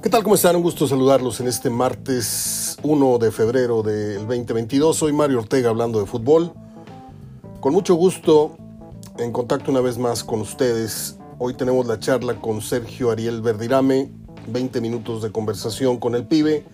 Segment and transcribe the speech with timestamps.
[0.00, 0.22] ¿Qué tal?
[0.22, 0.54] ¿Cómo están?
[0.54, 4.96] Un gusto saludarlos en este martes 1 de febrero del 2022.
[4.96, 6.52] Soy Mario Ortega hablando de fútbol.
[7.58, 8.56] Con mucho gusto
[9.18, 11.18] en contacto una vez más con ustedes.
[11.40, 14.12] Hoy tenemos la charla con Sergio Ariel Verdirame,
[14.46, 16.64] 20 minutos de conversación con el pibe,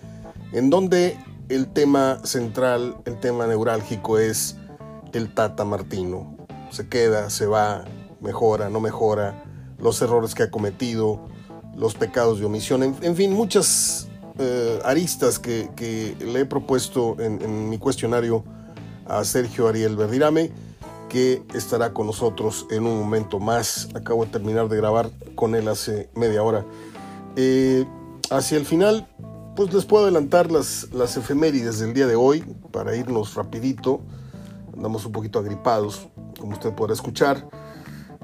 [0.52, 1.18] en donde
[1.48, 4.58] el tema central, el tema neurálgico es
[5.14, 6.36] el Tata Martino.
[6.68, 7.86] Se queda, se va,
[8.20, 9.42] mejora, no mejora,
[9.78, 11.32] los errores que ha cometido,
[11.76, 17.68] los pecados de omisión, en, fin, muchas eh, aristas que, le he propuesto en, en,
[17.68, 18.44] mi cuestionario
[19.06, 20.50] a Sergio Ariel Verdirame,
[21.08, 23.88] que estará con nosotros en un momento más.
[23.94, 26.64] Acabo de terminar de grabar con él hace media hora.
[27.36, 27.84] Eh,
[28.30, 29.06] hacia el final,
[29.54, 32.40] pues les puedo adelantar las, las efemérides del día de hoy
[32.72, 34.00] para irnos rapidito.
[34.74, 36.08] Andamos un poquito agripados,
[36.40, 37.48] como usted podrá escuchar,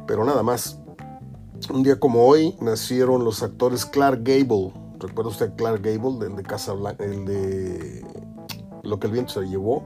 [0.06, 0.78] pero nada más.
[1.68, 4.72] Un día como hoy nacieron los actores Clark Gable.
[4.98, 8.04] ¿Recuerda usted Clark Gable, el de Casa Blanca, el de
[8.82, 9.84] Lo que el viento se llevó?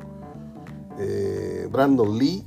[0.98, 2.46] Eh, Brandon Lee,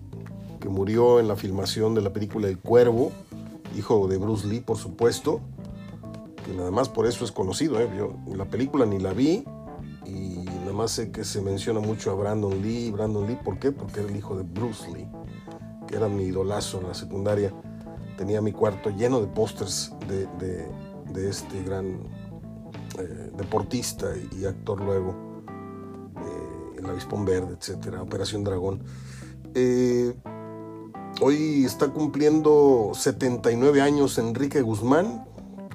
[0.60, 3.12] que murió en la filmación de la película El Cuervo,
[3.78, 5.42] hijo de Bruce Lee, por supuesto,
[6.46, 7.80] que nada más por eso es conocido.
[7.80, 7.90] ¿eh?
[7.96, 9.44] Yo la película ni la vi
[10.06, 12.92] y nada más sé que se menciona mucho a Brandon Lee.
[12.92, 13.72] Brandon Lee, ¿por qué?
[13.72, 15.08] Porque era el hijo de Bruce Lee,
[15.86, 17.54] que era mi idolazo en la secundaria
[18.18, 22.00] tenía mi cuarto lleno de pósters de, este gran
[23.00, 25.16] eh, deportista y, actor luego,
[26.18, 28.84] eh, El Avispón Verde, etcétera, Operación Dragón.
[29.56, 30.14] Eh,
[31.22, 35.26] hoy está cumpliendo 79 años Enrique Guzmán,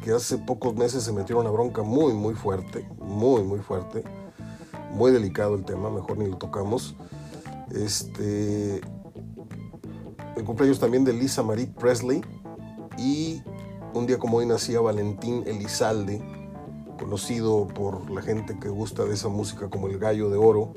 [0.05, 4.05] que hace pocos meses se metió una bronca muy, muy fuerte, muy, muy fuerte.
[4.93, 6.95] Muy delicado el tema, mejor ni lo tocamos.
[7.71, 8.83] Este,
[10.37, 12.23] el cumpleaños también de Lisa Marie Presley.
[12.99, 13.43] Y
[13.95, 16.23] un día como hoy nacía Valentín Elizalde,
[16.99, 20.73] conocido por la gente que gusta de esa música como el Gallo de Oro,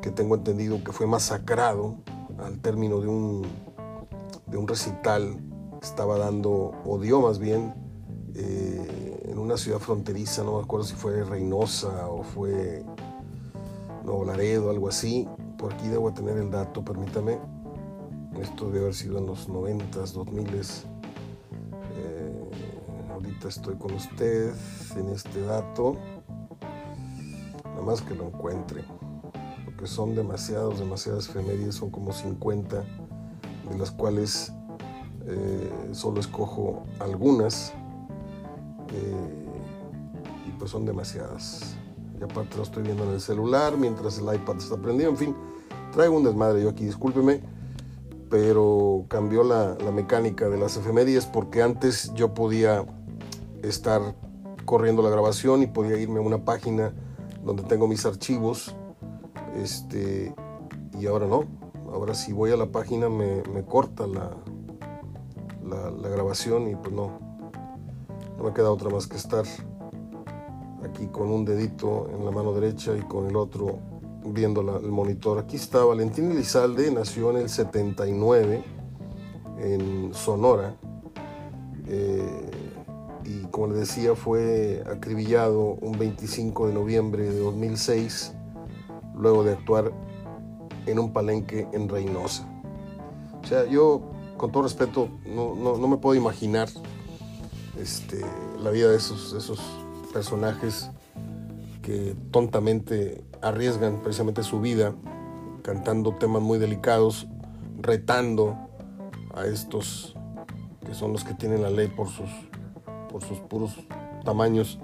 [0.00, 1.96] que tengo entendido que fue masacrado
[2.38, 3.46] al término de un,
[4.46, 5.38] de un recital
[5.82, 7.74] estaba dando, o dio más bien,
[8.34, 12.84] eh, en una ciudad fronteriza, no me acuerdo si fue Reynosa o fue
[14.04, 15.28] Nuevo Laredo, algo así.
[15.56, 17.38] Por aquí debo tener el dato, permítame.
[18.40, 20.84] Esto debe haber sido en los 90s, 2000s.
[21.96, 24.54] Eh, ahorita estoy con usted
[24.96, 25.96] en este dato.
[27.64, 28.84] Nada más que lo encuentre.
[29.64, 32.84] Porque son demasiados, demasiadas efemérides, son como 50,
[33.70, 34.52] de las cuales
[35.26, 37.72] eh, solo escojo algunas.
[38.92, 39.46] Eh,
[40.46, 41.74] y pues son demasiadas.
[42.20, 45.10] Y aparte lo estoy viendo en el celular mientras el iPad está prendido.
[45.10, 45.36] En fin,
[45.92, 47.57] traigo un desmadre yo aquí, discúlpeme
[48.30, 52.84] pero cambió la, mecánica de las efemérides porque antes yo podía
[53.62, 54.14] estar
[54.64, 56.92] corriendo la grabación y podía irme a una página
[57.44, 58.74] donde tengo mis archivos
[59.56, 60.34] este
[60.98, 61.44] y ahora no.
[61.92, 64.30] Ahora si voy a la página me, corta la,
[65.64, 67.18] la, grabación y pues no
[68.36, 69.44] no me queda otra más que estar
[70.84, 73.78] aquí con un dedito en la mano derecha y con el otro
[74.32, 75.38] viendo el monitor.
[75.38, 78.64] Aquí está Valentín Elizalde, nació en el 79
[79.58, 80.76] en Sonora.
[81.86, 82.50] Eh,
[83.24, 88.32] y como les decía, fue acribillado un 25 de noviembre de 2006,
[89.14, 89.92] luego de actuar
[90.86, 92.48] en un palenque en Reynosa.
[93.42, 94.02] O sea, yo,
[94.36, 96.68] con todo respeto, no, no, me puedo imaginar
[97.78, 98.24] este,
[98.62, 99.60] la vida de esos, esos
[100.12, 100.90] personajes
[101.82, 104.94] que tontamente arriesgan precisamente su vida
[105.62, 107.26] cantando temas muy delicados,
[107.78, 108.56] retando
[109.34, 110.16] a estos
[110.86, 112.30] que son los que tienen la ley por sus,
[113.10, 113.72] por sus puros
[114.24, 114.78] tamaños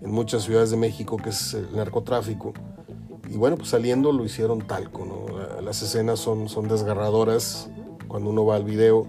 [0.00, 2.54] en muchas ciudades de México, que es el narcotráfico.
[3.28, 5.60] Y bueno, pues saliendo lo hicieron talco, ¿no?
[5.60, 7.68] Las escenas son, son desgarradoras
[8.08, 9.06] cuando uno va al video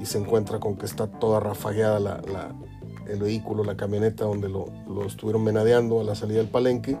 [0.00, 2.54] y se encuentra con que está toda rafagueada la,
[3.08, 6.98] el vehículo, la camioneta donde lo, lo estuvieron menadeando a la salida del palenque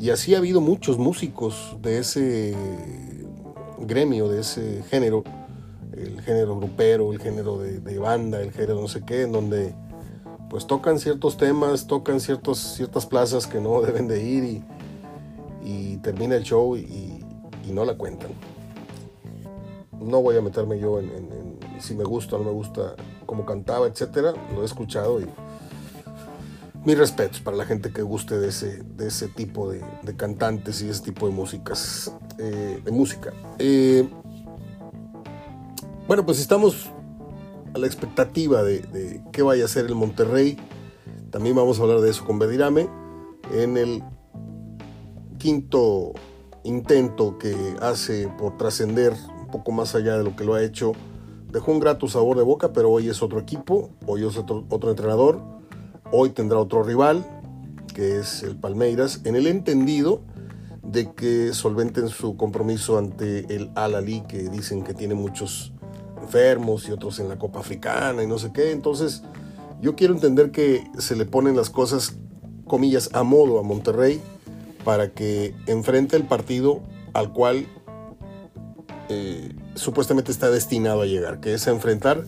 [0.00, 2.56] y así ha habido muchos músicos de ese
[3.78, 5.22] gremio, de ese género,
[5.92, 9.74] el género grupero, el género de, banda, el género no sé qué, en donde
[10.48, 16.34] pues tocan ciertos temas, tocan ciertos, ciertas plazas que no deben de ir y, termina
[16.34, 17.22] el show y,
[17.70, 18.30] no la cuentan.
[20.00, 23.86] No voy a meterme yo en, si me gusta o no me gusta cómo cantaba,
[23.86, 25.26] etcétera, lo he escuchado y
[26.84, 29.82] mis respetos para la gente que guste de ese, de ese tipo de,
[30.16, 33.32] cantantes y ese tipo de músicas, eh, de música.
[33.58, 34.08] Eh,
[36.06, 36.90] bueno, pues estamos
[37.74, 40.56] a la expectativa de, qué vaya a ser el Monterrey.
[41.30, 42.88] También vamos a hablar de eso con Bedirame
[43.52, 44.02] en el
[45.38, 46.12] quinto
[46.64, 50.92] intento que hace por trascender un poco más allá de lo que lo ha hecho.
[51.52, 54.90] Dejó un grato sabor de boca, pero hoy es otro equipo, hoy es otro, otro
[54.90, 55.59] entrenador,
[56.12, 57.24] hoy tendrá otro rival,
[57.94, 60.22] que es el Palmeiras, en el entendido
[60.82, 65.72] de que solventen su compromiso ante el Al-Ali, que dicen que tiene muchos
[66.20, 68.72] enfermos y otros en la Copa Africana y no sé qué.
[68.72, 69.22] Entonces,
[69.80, 72.16] yo quiero entender que se le ponen las cosas,
[72.66, 74.20] comillas, a modo a Monterrey
[74.84, 76.80] para que enfrente el partido
[77.12, 77.66] al cual
[79.08, 82.24] eh, supuestamente está destinado a llegar, que es a enfrentar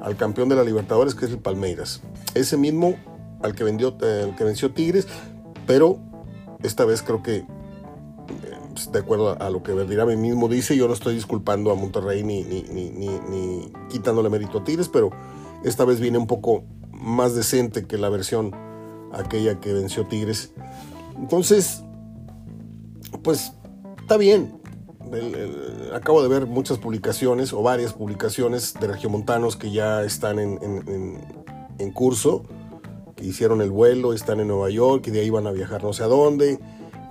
[0.00, 2.00] al campeón de la Libertadores, que es el Palmeiras.
[2.34, 2.96] Ese mismo
[3.42, 5.06] al que, vendió, eh, que venció Tigres,
[5.66, 5.98] pero
[6.62, 7.46] esta vez creo que, eh,
[8.92, 12.42] de acuerdo a, lo que Verdirame mismo dice, yo no estoy disculpando a Monterrey ni,
[12.42, 15.10] ni, ni, ni, quitándole mérito a Tigres, pero
[15.64, 18.52] esta vez viene un poco más decente que la versión
[19.12, 20.52] aquella que venció Tigres.
[21.16, 21.82] Entonces,
[23.22, 23.52] pues
[24.00, 24.60] está bien.
[25.94, 31.20] acabo de ver muchas publicaciones o varias publicaciones de regiomontanos que ya están en, en,
[31.78, 32.44] en curso
[33.24, 36.02] hicieron el vuelo, están en Nueva York y de ahí van a viajar no sé
[36.04, 36.58] a dónde.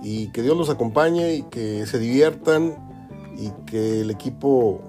[0.03, 2.75] Y que Dios los acompañe y que se diviertan
[3.37, 4.81] y que el equipo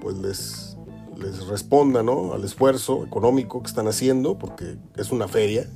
[0.00, 0.76] pues les,
[1.16, 2.32] les responda ¿no?
[2.32, 5.68] al esfuerzo económico que están haciendo, porque es una feria,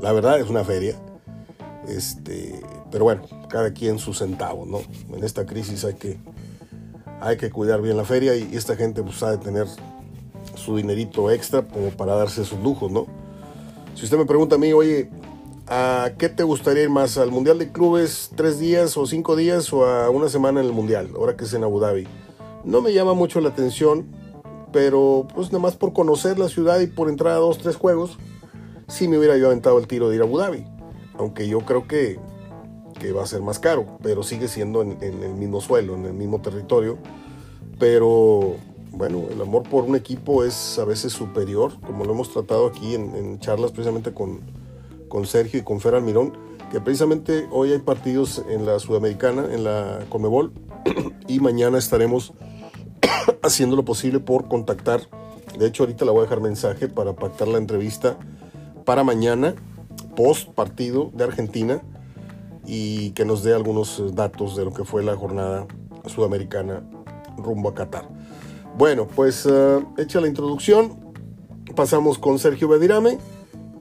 [0.00, 0.96] la verdad es una feria.
[1.88, 4.80] Este, pero bueno, cada quien su centavo, ¿no?
[5.16, 6.18] En esta crisis hay que,
[7.20, 9.66] hay que cuidar bien la feria y, esta gente pues ha de tener
[10.56, 13.06] su dinerito extra como para darse sus lujos, ¿no?
[13.96, 15.08] Si usted me pregunta a mí, oye,
[15.68, 17.16] ¿a qué te gustaría ir más?
[17.16, 20.72] ¿Al Mundial de Clubes tres días o cinco días o a una semana en el
[20.74, 22.06] Mundial, ahora que es en Abu Dhabi?
[22.62, 24.04] No me llama mucho la atención,
[24.70, 28.18] pero pues nada más por conocer la ciudad y por entrar a dos, tres juegos,
[28.86, 30.66] sí me hubiera yo aventado el tiro de ir a Abu Dhabi.
[31.14, 32.18] Aunque yo creo que,
[33.00, 36.04] que va a ser más caro, pero sigue siendo en, en el mismo suelo, en
[36.04, 36.98] el mismo territorio.
[37.78, 38.56] Pero
[38.96, 42.94] bueno, el amor por un equipo es a veces superior, como lo hemos tratado aquí
[42.94, 44.40] en, charlas precisamente con,
[45.08, 46.32] con, Sergio y con Fer Almirón,
[46.72, 50.52] que precisamente hoy hay partidos en la Sudamericana, en la Comebol,
[51.28, 52.32] y mañana estaremos
[53.42, 55.02] haciendo lo posible por contactar.
[55.58, 58.16] De hecho, ahorita le voy a dejar mensaje para pactar la entrevista
[58.86, 59.54] para mañana,
[60.16, 61.82] post partido de Argentina,
[62.64, 65.66] y que nos dé algunos datos de lo que fue la jornada
[66.06, 66.82] sudamericana
[67.36, 68.15] rumbo a Qatar.
[68.76, 71.14] Bueno, pues uh, hecha la introducción,
[71.74, 73.16] pasamos con Sergio Bedirame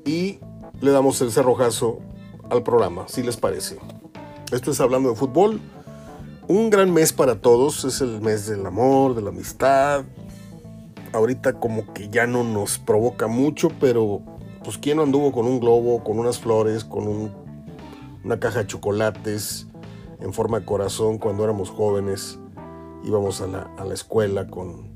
[0.05, 0.39] y
[0.79, 1.99] le damos el cerrojazo
[2.49, 3.77] al programa, si les parece.
[4.53, 5.59] Esto es hablando de fútbol.
[6.47, 10.05] Un gran mes para todos, es el mes del amor, de la amistad.
[11.11, 14.21] Ahorita como que ya no nos provoca mucho, pero
[14.63, 17.33] pues quién anduvo con un globo, con unas flores, con
[18.23, 19.67] una caja de chocolates
[20.21, 22.39] en forma de corazón cuando éramos jóvenes
[23.05, 24.89] íbamos a la, a la escuela con,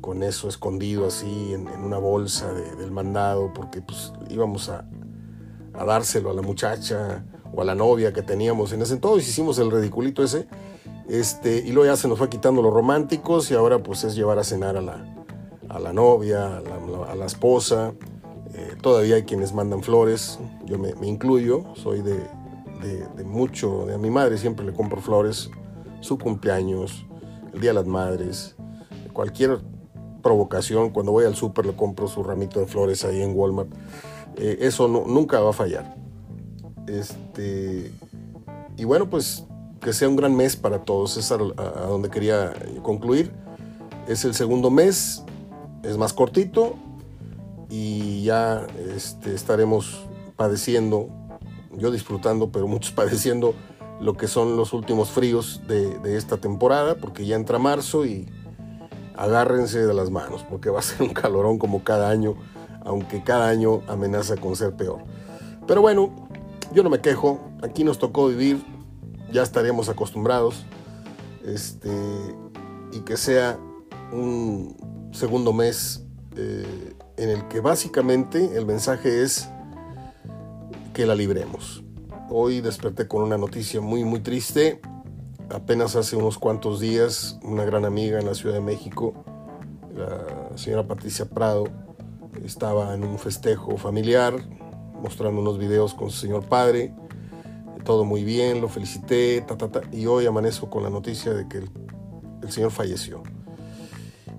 [0.00, 4.88] con, eso escondido así en, una bolsa del mandado, porque pues íbamos a,
[5.74, 9.58] a, dárselo a la muchacha o a la novia que teníamos en ese entonces, hicimos
[9.58, 10.48] el ridiculito ese,
[11.08, 14.38] este, y luego ya se nos fue quitando los románticos y ahora pues es llevar
[14.38, 15.04] a cenar a la,
[15.68, 17.92] a la novia, a la, esposa,
[18.54, 22.18] eh, todavía hay quienes mandan flores, yo me, incluyo, soy de,
[23.16, 25.50] de, mucho, a mi madre siempre le compro flores,
[26.00, 27.06] su cumpleaños,
[27.56, 28.54] el Día de las Madres,
[29.12, 29.58] cualquier
[30.22, 33.70] provocación, cuando voy al súper le compro su ramito de flores ahí en Walmart.
[34.36, 35.96] Eh, eso nunca va a fallar.
[36.86, 37.90] Este,
[38.76, 39.44] y bueno, pues
[39.80, 43.32] que sea un gran mes para todos, es a, donde quería concluir.
[44.06, 45.24] Es el segundo mes,
[45.82, 46.74] es más cortito
[47.70, 51.08] y ya este, estaremos padeciendo,
[51.72, 53.54] yo disfrutando, pero muchos padeciendo
[54.00, 58.26] lo que son los últimos fríos de, esta temporada, porque ya entra marzo y
[59.16, 62.34] agárrense de las manos, porque va a ser un calorón como cada año,
[62.84, 65.00] aunque cada año amenaza con ser peor.
[65.66, 66.28] Pero bueno,
[66.72, 68.62] yo no me quejo, aquí nos tocó vivir,
[69.32, 70.64] ya estaremos acostumbrados,
[71.44, 71.90] este,
[72.92, 73.58] y que sea
[74.12, 74.76] un
[75.12, 76.04] segundo mes
[76.36, 79.48] eh, en el que básicamente el mensaje es
[80.92, 81.85] que la libremos
[82.28, 84.80] Hoy desperté con una noticia muy muy triste.
[85.48, 89.14] Apenas hace unos cuantos días, una gran amiga en la Ciudad de México,
[89.94, 91.68] la señora Patricia Prado,
[92.44, 94.34] estaba en un festejo familiar,
[95.00, 96.92] mostrando unos videos con su señor padre.
[97.84, 101.46] Todo muy bien, lo felicité, ta, ta, ta, y hoy amanezco con la noticia de
[101.46, 103.22] que el, señor falleció.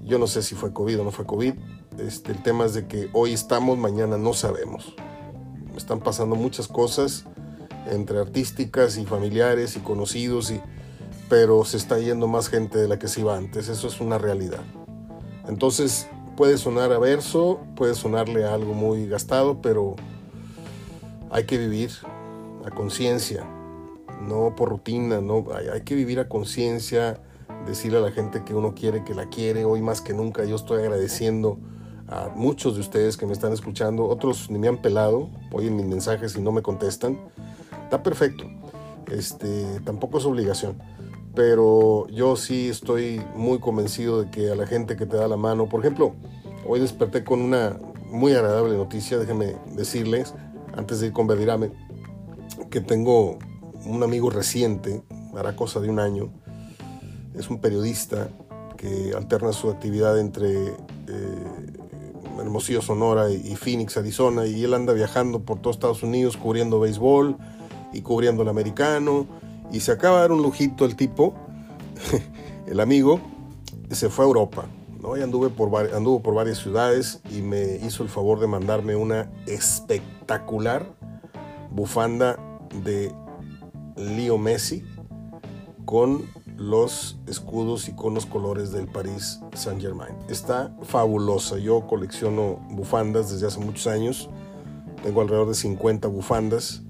[0.03, 1.53] Yo no sé si fue COVID o no fue COVID.
[1.99, 4.93] Este, el tema es de que hoy estamos, mañana no sabemos.
[5.77, 7.25] están pasando muchas cosas
[7.85, 10.61] entre artísticas y familiares y conocidos, y,
[11.29, 14.17] pero se está yendo más gente de la que se iba antes, eso es una
[14.17, 14.61] realidad.
[15.47, 19.95] Entonces puede sonar a verso, puede sonarle a algo muy gastado, pero
[21.31, 21.91] hay que vivir
[22.65, 23.43] a conciencia,
[24.21, 27.19] no por rutina, no, hay, que vivir a conciencia,
[27.65, 30.55] decirle a la gente que uno quiere, que la quiere, hoy más que nunca yo
[30.55, 31.57] estoy agradeciendo
[32.07, 35.85] a muchos de ustedes que me están escuchando, otros ni me han pelado, oyen mis
[35.85, 37.17] mensajes y no me contestan,
[37.87, 38.43] está perfecto,
[39.09, 40.77] este, tampoco es obligación,
[41.33, 45.37] pero yo sí estoy muy convencido de que a la gente que te da la
[45.37, 46.13] mano, por ejemplo,
[46.67, 47.79] hoy desperté con una
[48.09, 50.33] muy agradable noticia, déjenme decirles,
[50.75, 51.71] antes de ir con Verdirame,
[52.69, 53.39] que tengo
[53.85, 55.01] un amigo reciente,
[55.33, 56.29] hará cosa de un año,
[57.35, 58.27] es un periodista
[58.75, 60.73] que alterna su actividad entre eh,
[62.37, 67.37] Hermosillo, Sonora y Phoenix, Arizona, y él anda viajando por todo Estados Unidos cubriendo béisbol
[67.93, 69.27] y cubriendo el americano,
[69.71, 71.33] y se acaba de dar un lujito el tipo,
[72.67, 73.19] el amigo,
[73.91, 74.65] se fue a Europa,
[75.01, 75.17] ¿no?
[75.17, 79.31] Y anduve por, anduvo por varias ciudades y me hizo el favor de mandarme una
[79.45, 80.85] espectacular
[81.71, 82.37] bufanda
[82.83, 83.11] de
[83.95, 84.83] Leo Messi
[85.85, 86.25] con
[86.57, 90.15] los escudos y con los colores del Paris Saint Germain.
[90.27, 91.57] Está fabulosa.
[91.59, 94.29] Yo colecciono bufandas desde hace muchos años.
[95.03, 96.83] Tengo alrededor de 50 bufandas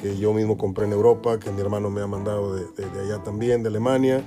[0.00, 2.64] que yo mismo compré en Europa, que mi hermano me ha mandado de,
[3.00, 4.22] allá también, de Alemania,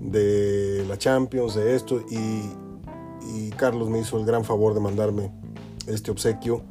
[0.00, 2.00] de la Champions, de esto.
[2.10, 2.50] Y,
[3.34, 5.30] y, Carlos me hizo el gran favor de mandarme
[5.86, 6.62] este obsequio.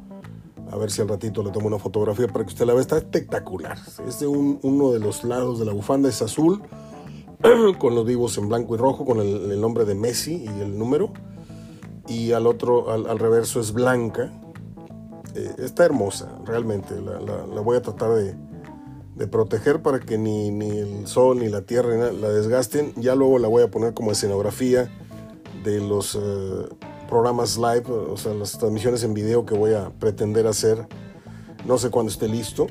[0.70, 2.82] A ver si al ratito le tomo una fotografía para que usted la vea.
[2.82, 3.78] Está espectacular.
[4.06, 6.62] Es de uno de los lados de la bufanda, es azul
[7.78, 11.12] con los vivos en blanco y rojo, con el, nombre de Messi y el número.
[12.06, 14.32] Y al otro, al, reverso es blanca.
[15.34, 17.00] Eh, está hermosa, realmente.
[17.00, 18.36] La, voy a tratar de,
[19.28, 22.92] proteger para que ni, el sol ni la tierra la desgasten.
[22.96, 24.90] Ya luego la voy a poner como escenografía
[25.62, 26.68] de los eh,
[27.08, 30.86] programas live, o sea, las transmisiones en video que voy a pretender hacer.
[31.66, 32.66] No sé cuándo esté listo.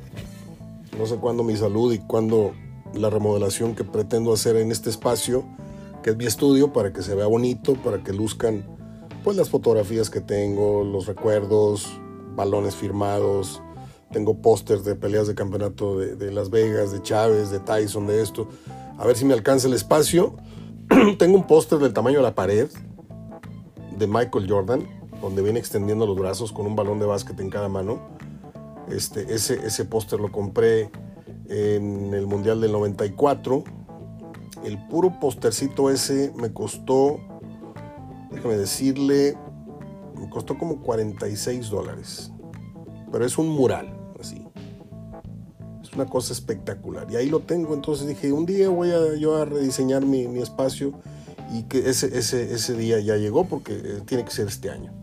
[0.98, 2.54] No sé cuándo mi salud y cuándo
[2.94, 5.46] la remodelación que pretendo hacer en este espacio,
[6.04, 8.66] que es mi estudio, para que se vea bonito, para que luzcan
[9.24, 11.88] pues las fotografías que tengo, los recuerdos,
[12.39, 13.62] balones firmados,
[14.13, 18.48] tengo pósters de peleas de campeonato de, Las Vegas, de Chávez, de Tyson, de esto.
[18.98, 20.38] A ver si me alcanza el espacio.
[21.19, 22.69] tengo un póster del tamaño de la pared
[23.98, 24.88] de Michael Jordan,
[25.22, 28.00] donde viene extendiendo los brazos con un balón de básquet en cada mano.
[28.89, 30.89] Este, ese, ese póster lo compré
[31.50, 33.65] en el Mundial del 94.
[34.63, 37.19] El puro postercito ese me costó,
[38.31, 39.38] déjame decirle,
[40.19, 42.31] me costó como 46 dólares.
[43.11, 44.45] Pero es un mural, así.
[45.81, 47.07] Es una cosa espectacular.
[47.09, 50.39] Y ahí lo tengo, entonces dije, un día voy a yo a rediseñar mi, mi
[50.39, 50.93] espacio
[51.51, 54.93] y que ese, ese, ese día ya llegó porque eh, tiene que ser este año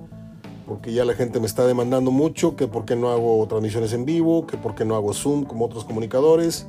[0.66, 4.04] porque ya la gente me está demandando mucho, que por qué no hago transmisiones en
[4.04, 6.66] vivo, que por qué no hago Zoom como otros comunicadores.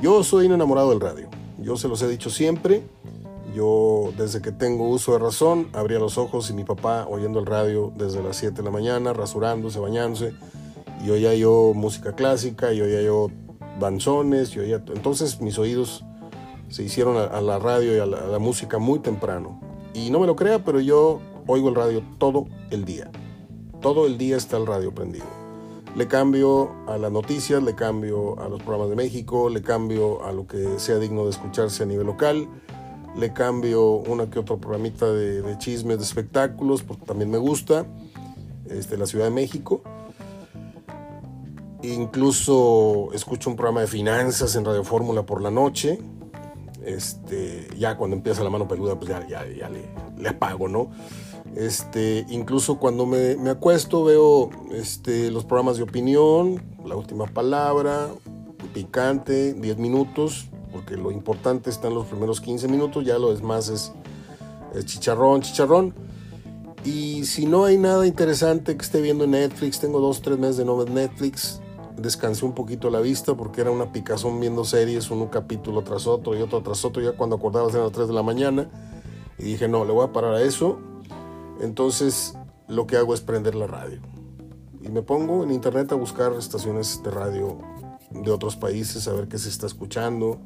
[0.00, 1.28] Yo soy un enamorado del radio,
[1.58, 2.82] yo se los he dicho siempre,
[3.54, 7.46] yo desde que tengo uso de razón, abría los ojos y mi papá oyendo el
[7.46, 10.34] radio desde las 7 de la mañana, rasurándose, bañándose,
[11.04, 13.30] y oía yo música clásica, y oía yo
[13.78, 14.82] danzones, y oía...
[14.94, 16.04] Entonces mis oídos
[16.68, 19.60] se hicieron a, la radio y a la música muy temprano.
[19.94, 23.10] Y no me lo crea, pero yo oigo el radio todo el día.
[23.80, 25.26] Todo el día está el radio prendido.
[25.96, 30.32] Le cambio a las noticias, le cambio a los programas de México, le cambio a
[30.32, 32.48] lo que sea digno de escucharse a nivel local,
[33.16, 37.86] le cambio una que otro programita de, chismes, de espectáculos, porque también me gusta,
[38.68, 39.82] este, la Ciudad de México.
[41.82, 45.98] Incluso escucho un programa de finanzas en Radio Fórmula por la noche.
[46.84, 49.68] Este, ya cuando empieza la mano peluda, pues ya,
[50.18, 50.90] le, apago, ¿no?
[51.54, 58.08] Este, incluso cuando me, acuesto veo este, los programas de opinión, la última palabra,
[58.74, 63.68] picante, 10 minutos, porque lo importante está en los primeros 15 minutos, ya lo demás
[63.68, 63.92] es,
[64.74, 65.94] es chicharrón, chicharrón.
[66.84, 70.58] Y si no hay nada interesante que esté viendo en Netflix, tengo dos, tres meses
[70.58, 71.60] de no ver Netflix,
[71.96, 76.36] descansé un poquito la vista porque era una picazón viendo series, uno capítulo tras otro
[76.36, 78.70] y otro tras otro, ya cuando acordaba eran las 3 de la mañana.
[79.38, 80.78] Y dije, no, le voy a parar a eso
[81.60, 82.36] entonces
[82.68, 84.00] lo que hago es prender la radio.
[84.82, 87.58] Y me pongo en internet a buscar estaciones de radio
[88.22, 90.38] de otros países, a ver qué se está escuchando.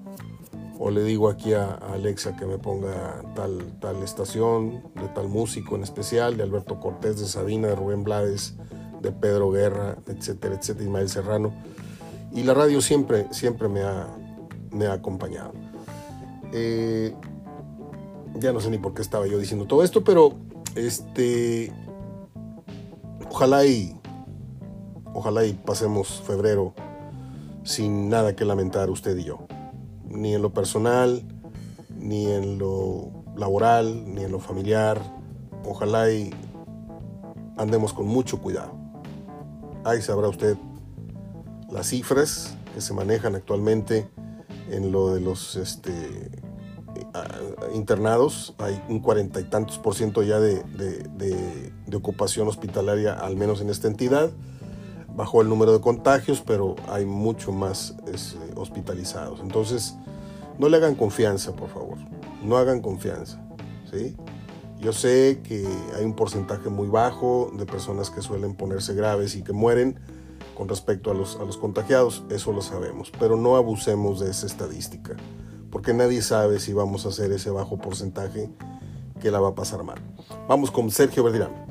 [0.79, 5.77] O le digo aquí a, Alexa que me ponga tal, tal estación, de tal músico
[5.77, 8.55] en especial, de Alberto Cortés, de Sabina, de Rubén Blades,
[9.03, 11.53] de Pedro Guerra, etcétera, etcétera, Ismael Serrano.
[12.33, 14.09] Y la radio siempre, siempre me ha,
[14.71, 15.53] me ha acompañado.
[16.53, 17.15] Eh,
[18.37, 20.35] ya no sé ni por qué estaba yo diciendo todo esto, pero
[20.75, 21.73] este,
[23.31, 23.95] ojalá y,
[25.12, 26.75] ojalá y pasemos febrero
[27.64, 29.47] sin nada que lamentar usted y yo,
[30.09, 31.23] ni en lo personal,
[31.99, 35.00] ni en lo laboral, ni en lo familiar.
[35.64, 36.31] Ojalá y
[37.57, 38.73] andemos con mucho cuidado.
[39.85, 40.57] Ahí sabrá usted
[41.71, 44.09] las cifras que se manejan actualmente
[44.71, 46.31] en lo de los este,
[47.75, 48.55] internados.
[48.59, 53.88] Hay un cuarenta y tantos por ciento ya de, ocupación hospitalaria, al menos en esta
[53.88, 54.31] entidad.
[55.14, 59.40] Bajó el número de contagios, pero hay mucho más este, hospitalizados.
[59.40, 59.97] Entonces,
[60.59, 61.99] no le hagan confianza, por favor.
[62.43, 63.43] No hagan confianza.
[63.90, 64.17] ¿sí?
[64.79, 69.43] Yo sé que hay un porcentaje muy bajo de personas que suelen ponerse graves y
[69.43, 69.99] que mueren
[70.57, 74.47] con respecto a los, a los contagiados, eso lo sabemos, pero no abusemos de esa
[74.47, 75.17] estadística,
[75.71, 78.50] porque nadie sabe si vamos a hacer ese bajo porcentaje
[79.21, 79.99] que la va a pasar mal.
[80.49, 81.70] Vamos con Sergio Verdirán.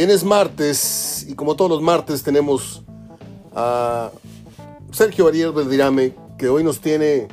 [0.00, 2.82] Bien, es martes y como todos los martes tenemos
[3.54, 4.10] a
[4.92, 7.28] Sergio Ariel Beldirame, que hoy nos tiene,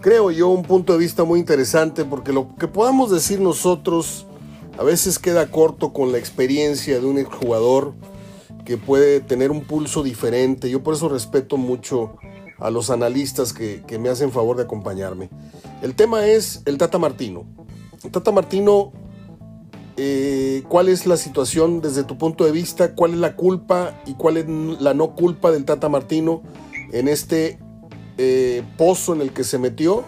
[0.00, 4.28] creo yo, un punto de vista muy interesante, porque lo que podamos decir nosotros
[4.78, 7.94] a veces queda corto con la experiencia de un exjugador
[8.64, 10.70] que puede tener un pulso diferente.
[10.70, 12.14] Yo por eso respeto mucho
[12.60, 15.30] a los analistas que, que me hacen favor de acompañarme.
[15.82, 17.44] El tema es el Tata Martino.
[18.04, 18.92] El Tata Martino
[20.00, 24.14] eh, cuál es la situación desde tu punto de vista, cuál es la culpa y
[24.14, 26.42] cuál es la no culpa del Tata Martino
[26.92, 27.58] en este
[28.16, 30.04] eh, pozo en el que se metió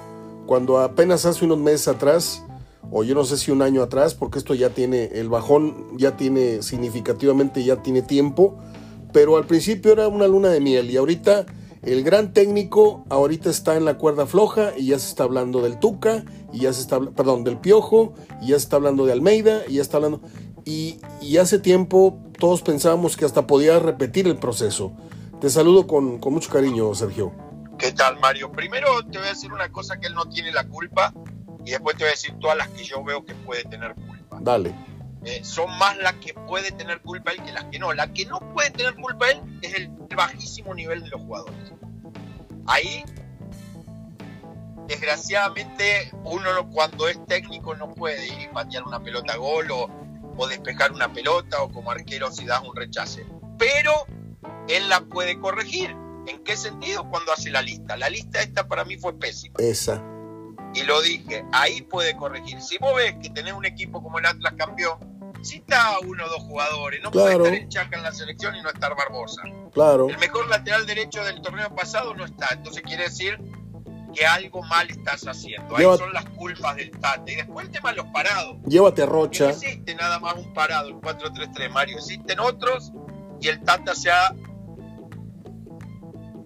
[0.46, 2.42] cuando apenas hace unos meses atrás,
[2.90, 6.16] o yo no sé si un año atrás, porque esto ya tiene, el bajón ya
[6.16, 8.58] tiene significativamente, ya tiene tiempo,
[9.12, 11.46] pero al principio era una luna de miel y ahorita
[11.82, 15.78] el gran técnico ahorita está en la cuerda floja y ya se está hablando del
[15.78, 19.62] Tuca y ya se está, perdón, del Piojo y ya se está hablando de Almeida
[19.66, 20.20] y ya está hablando
[20.64, 21.00] y,
[21.38, 24.92] hace tiempo todos pensábamos que hasta podía repetir el proceso.
[25.40, 27.32] Te saludo con, con mucho cariño, Sergio.
[27.78, 28.52] ¿Qué tal, Mario?
[28.52, 31.14] Primero te voy a decir una cosa que él no tiene la culpa
[31.64, 34.38] y después te voy a decir todas las que yo veo que puede tener culpa.
[34.40, 34.74] Dale.
[35.24, 37.92] Eh, son más las que puede tener culpa él que las que no.
[37.92, 41.72] La que no puede tener culpa él es el bajísimo nivel de los jugadores.
[42.66, 43.04] Ahí,
[44.86, 49.90] desgraciadamente, uno cuando es técnico no puede ir y patear una pelota a gol o,
[50.36, 53.26] o despejar una pelota o como arquero si das un rechace.
[53.58, 53.92] Pero
[54.68, 55.94] él la puede corregir.
[56.26, 57.08] ¿En qué sentido?
[57.10, 57.96] Cuando hace la lista.
[57.96, 59.56] La lista esta para mí fue pésima.
[59.58, 60.02] Esa.
[60.74, 62.60] Y lo dije, ahí puede corregir.
[62.60, 64.98] Si vos ves que tenés un equipo como el Atlas campeón,
[65.42, 68.62] si está uno o dos jugadores, no puede estar el Chaca en la selección y
[68.62, 69.42] no estar Barbosa.
[69.72, 70.08] Claro.
[70.08, 73.38] El mejor lateral derecho del torneo pasado no está, entonces quiere decir
[74.14, 75.76] que algo mal estás haciendo.
[75.76, 77.32] Ahí son las culpas del Tate.
[77.32, 78.56] Y después el tema de los parados.
[78.66, 79.44] Llévate a Rocha.
[79.44, 81.96] No existe nada más un parado, el 4-3-3, Mario.
[81.96, 82.92] Existen otros
[83.40, 84.34] y el Tata se ha.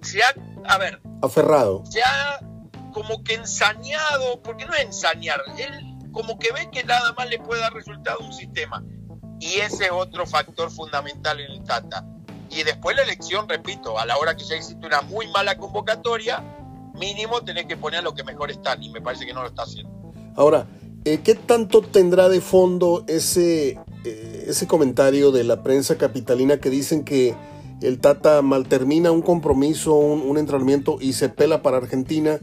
[0.02, 0.34] Se ha.
[0.68, 1.00] A ver.
[1.22, 1.84] Aferrado.
[1.86, 2.38] Se ha
[2.94, 5.42] como que ensañado, porque no es ensañar.
[5.58, 8.82] Él como que ve que nada más le puede dar resultado un sistema.
[9.40, 12.06] Y ese es otro factor fundamental en el Tata.
[12.50, 16.42] Y después la elección, repito, a la hora que ya existe una muy mala convocatoria,
[16.94, 19.48] mínimo tenés que poner a lo que mejor están, y me parece que no lo
[19.48, 19.90] está haciendo.
[20.36, 20.66] Ahora,
[21.04, 26.70] eh, ¿qué tanto tendrá de fondo ese, eh, ese comentario de la prensa capitalina que
[26.70, 27.34] dicen que
[27.82, 32.38] el Tata mal termina un compromiso, un entrenamiento y se pela para Argentina?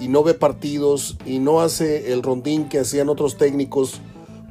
[0.00, 4.00] Y no ve partidos y no hace el rondín que hacían otros técnicos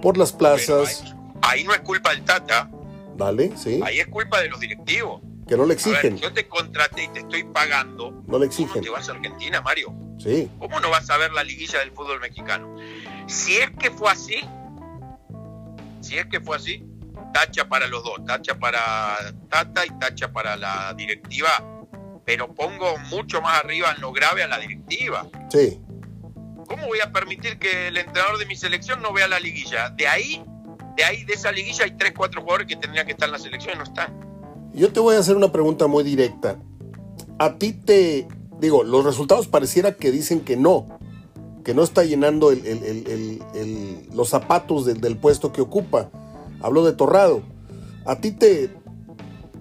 [0.02, 1.16] por las plazas.
[1.42, 2.70] ahí, no es culpa del Tata.
[3.16, 3.80] Dale, sí.
[3.84, 5.22] Ahí es culpa de los directivos.
[5.48, 6.18] Que no le exigen.
[6.18, 8.24] yo te contraté y te estoy pagando.
[8.28, 8.72] No le exigen.
[8.72, 9.94] ¿Cómo te vas a Argentina, Mario?
[10.18, 10.50] Sí.
[10.58, 12.76] ¿Cómo no vas a ver la liguilla del fútbol mexicano?
[13.28, 14.38] Si es que fue así,
[16.02, 16.86] si es que fue así,
[17.34, 19.18] tacha para los dos, tacha para
[19.50, 21.50] Tata y tacha para la directiva
[22.26, 25.28] pero pongo mucho más arriba en lo grave a la directiva.
[25.50, 25.80] Sí.
[26.68, 29.90] ¿Cómo voy a permitir que el entrenador de mi selección no vea la liguilla?
[29.90, 30.44] De ahí,
[30.96, 33.40] de ahí, de esa liguilla hay tres, cuatro jugadores que tendrían que estar en la
[33.40, 34.14] selección y no están.
[34.74, 36.58] Yo te voy a hacer una pregunta muy directa.
[37.38, 38.28] A ti te,
[38.60, 40.98] digo, los resultados pareciera que dicen que no,
[41.64, 42.52] que no está llenando
[44.14, 46.10] los zapatos del, del puesto que ocupa.
[46.62, 47.44] Hablo de Torrado.
[48.06, 48.70] A ti te,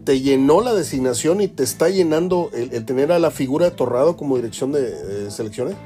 [0.04, 4.16] te llenó la designación y te está llenando el, tener a la figura de Torrado
[4.16, 5.76] como dirección de selecciones?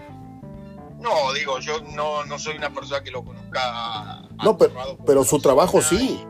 [1.07, 4.23] No, digo, yo no, no soy una persona que lo conozca.
[4.43, 6.25] no, pero, pero su trabajo sí.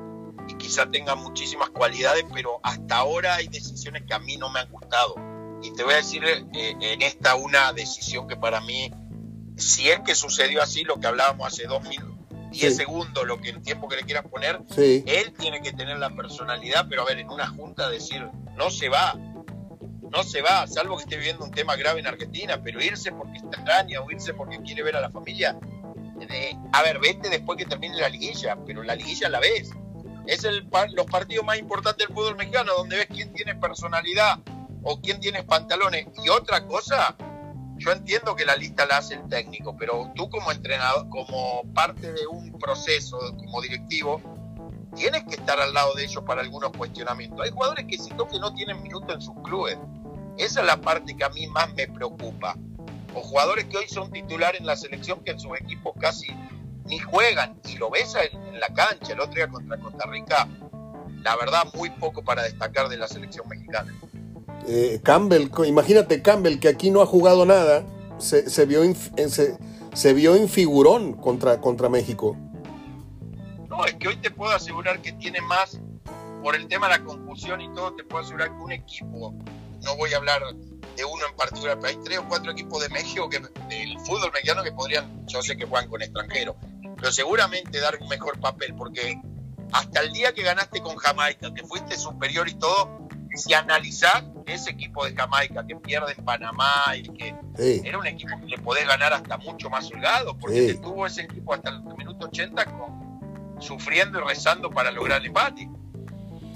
[0.49, 4.61] Y, quizá tenga muchísimas cualidades, pero hasta ahora hay decisiones que a mí no me
[4.61, 5.15] han gustado.
[5.63, 6.43] Y te voy a decir eh,
[6.81, 8.91] en esta una decisión que para mí,
[9.57, 12.16] si es que sucedió así, lo que hablábamos hace dos mil
[12.51, 16.11] 10 segundos, lo que el tiempo que le quieras poner, él tiene que tener la
[16.11, 19.15] personalidad, pero a ver, en una junta decir, no se va,
[20.11, 23.39] no se va, salvo que esté viviendo un tema grave en Argentina, pero irse porque
[23.39, 25.59] está extraña o irse porque quiere ver a la familia.
[26.73, 29.71] a ver, vete después que termine la liguilla, pero la liguilla la ves.
[30.27, 34.39] Es el, los partidos más importantes del fútbol mexicano, donde ves quién tiene personalidad
[34.83, 36.07] o quién tiene pantalones.
[36.25, 37.17] Y otra cosa,
[37.77, 42.13] yo entiendo que la lista la hace el técnico, pero tú como entrenador, como parte
[42.13, 44.21] de un proceso, como directivo,
[44.95, 47.41] tienes que estar al lado de ellos para algunos cuestionamientos.
[47.45, 49.79] Hay jugadores que siento que no tienen minuto en sus clubes.
[50.39, 52.57] Esa es la parte que a mí más me preocupa.
[53.15, 56.29] O jugadores que hoy son titulares en la selección que en sus equipos casi
[56.87, 60.49] ni juegan y lo ves en, la cancha el otro día contra Costa Rica.
[61.23, 63.93] La verdad, muy poco para destacar de la selección mexicana.
[64.69, 67.85] Eh, Campbell, imagínate Campbell que aquí no ha jugado nada,
[68.19, 69.57] se, vio, en, se,
[69.93, 72.37] se, vio en figurón contra, contra México.
[73.69, 75.81] No, es que hoy te puedo asegurar que tiene más,
[76.43, 79.35] por el tema de la confusión y todo, te puedo asegurar que un equipo,
[79.83, 80.43] no voy a hablar
[80.97, 84.33] de uno en particular, pero hay tres o cuatro equipos de México, que, del fútbol
[84.33, 86.57] mexicano, que podrían, yo sé que juegan con extranjeros,
[86.97, 89.21] pero seguramente dar un mejor papel, porque
[89.73, 93.06] hasta el día que ganaste con Jamaica, que fuiste superior y todo,
[93.37, 98.39] si analizás ese equipo de Jamaica que pierde en Panamá y que era un equipo
[98.41, 102.27] que le podés ganar hasta mucho más holgado, porque tuvo ese equipo hasta el minuto
[102.27, 102.65] 80
[103.59, 105.69] sufriendo y rezando para lograr el empate.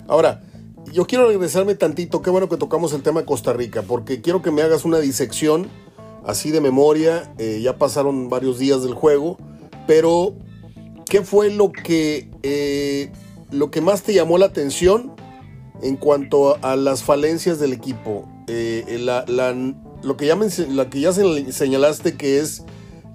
[0.07, 0.40] Ahora,
[0.93, 4.43] yo quiero regresarme tantito, qué bueno que tocamos el tema de Costa Rica, porque quiero
[4.43, 5.69] que me hagas una disección
[6.27, 9.38] así de memoria, eh, ya pasaron varios días del juego,
[9.87, 10.35] pero
[11.07, 13.11] ¿qué fue lo que, eh,
[13.51, 15.14] lo que más te llamó la atención
[15.83, 19.25] en cuanto a las falencias del equipo, eh, la,
[20.03, 20.38] lo que ya,
[20.69, 22.64] la que ya señalaste que es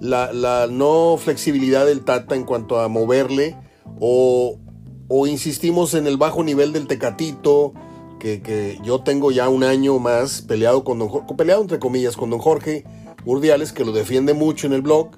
[0.00, 3.56] la, no flexibilidad del Tata en cuanto a moverle,
[4.00, 4.58] o,
[5.26, 7.72] insistimos en el bajo nivel del Tecatito,
[8.18, 12.30] que, yo tengo ya un año más peleado con don Jorge, peleado entre comillas con
[12.30, 12.84] don Jorge
[13.24, 15.10] Urdiales, que lo defiende mucho en el blog.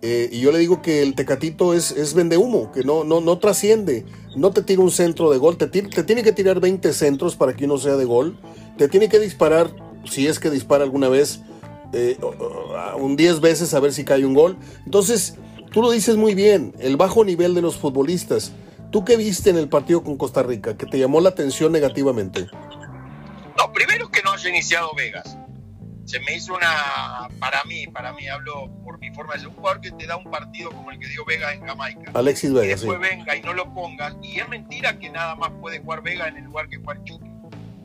[0.00, 3.20] Eh, y yo le digo que el Tecatito es, es vende humo, que no, no,
[3.20, 4.04] no trasciende
[4.38, 7.54] no te tira un centro de gol, te, te, tiene que tirar 20 centros para
[7.54, 8.38] que uno sea de gol,
[8.76, 9.70] te tiene que disparar,
[10.04, 11.40] si es que dispara alguna vez,
[11.92, 12.18] eh,
[12.98, 14.56] un 10 veces a ver si cae un gol.
[14.84, 15.36] Entonces,
[15.72, 18.52] tú lo dices muy bien, el bajo nivel de los futbolistas.
[18.90, 22.46] ¿Tú qué viste en el partido con Costa Rica que te llamó la atención negativamente?
[23.58, 25.36] No, primero que no haya iniciado Vegas
[26.08, 29.54] se me hizo una, para mí, para mí hablo por mi forma de ser, un
[29.56, 32.12] jugador que te da un partido como el que dio Vega en Jamaica.
[32.14, 35.50] Alexis Vega, y después venga y no lo pongas, y es mentira que nada más
[35.60, 37.28] puede jugar Vega en el lugar que juega Chucky.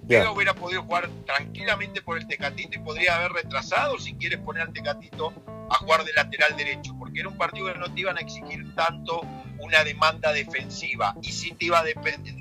[0.04, 4.64] Vega hubiera podido jugar tranquilamente por el Tecatito y podría haber retrasado, si quieres poner
[4.64, 5.34] al Tecatito,
[5.70, 8.74] a jugar de lateral derecho, porque era un partido que no te iban a exigir
[8.74, 9.20] tanto
[9.60, 11.84] una demanda defensiva, y sí te iba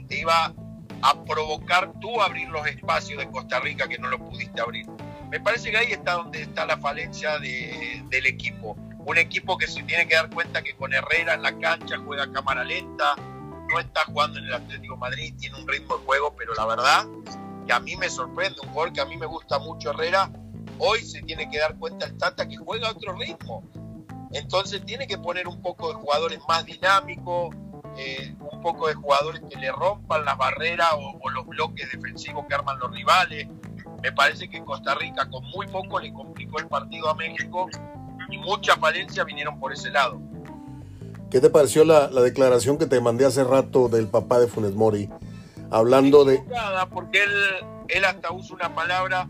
[0.06, 0.54] te iba
[1.02, 4.86] a provocar tú abrir los espacios de Costa Rica que no lo pudiste abrir.
[5.30, 8.76] Me parece que ahí está donde está la falencia del equipo.
[9.04, 12.30] Un equipo que se tiene que dar cuenta que con Herrera en la cancha juega
[12.30, 13.16] cámara lenta,
[13.68, 17.06] no está jugando en el Atlético Madrid, tiene un ritmo de juego, pero la verdad
[17.66, 20.30] que a mí me sorprende, un jugador que a mí me gusta mucho Herrera,
[20.78, 23.64] hoy se tiene que dar cuenta el Tata que juega a otro ritmo.
[24.32, 27.54] Entonces tiene que poner un poco de jugadores más dinámicos,
[27.96, 32.54] eh, un poco de jugadores que le rompan las barreras o, los bloques defensivos que
[32.54, 33.48] arman los rivales.
[34.02, 37.68] Me parece que Costa Rica con muy poco le complicó el partido a México
[38.30, 40.20] y muchas falencias vinieron por ese lado.
[41.30, 45.08] ¿Qué te pareció la, declaración que te mandé hace rato del papá de Funes Mori?
[45.70, 46.42] Hablando de...
[46.92, 47.32] Porque él,
[47.88, 49.28] él hasta usa una palabra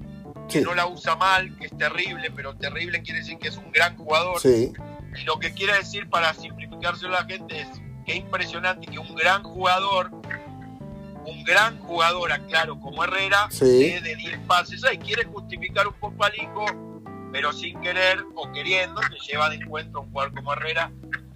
[0.49, 3.71] que no la usa mal, que es terrible, pero terrible quiere decir que es un
[3.73, 4.41] gran jugador.
[4.41, 4.73] Sí.
[5.21, 7.69] Y lo que quiere decir para simplificárselo a la gente es
[8.05, 10.11] que impresionante que un gran jugador
[11.27, 14.85] un gran jugador, aclaro, como Herrera, de 10 pases.
[14.85, 16.67] Ahí quiere justificar un poco al hijo,
[17.31, 20.91] pero sin querer o queriendo, se lleva de encuentro un jugador como Herrera.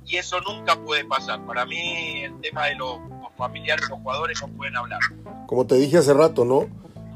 [0.04, 1.44] Y eso nunca puede pasar.
[1.46, 2.98] Para mí, el tema de los,
[3.36, 5.00] familiares, los jugadores no pueden hablar.
[5.46, 6.66] Como te dije hace rato, ¿no?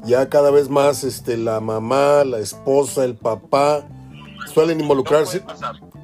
[0.03, 3.83] Ya cada vez más este, la mamá, la esposa, el papá
[4.53, 5.43] suelen involucrarse.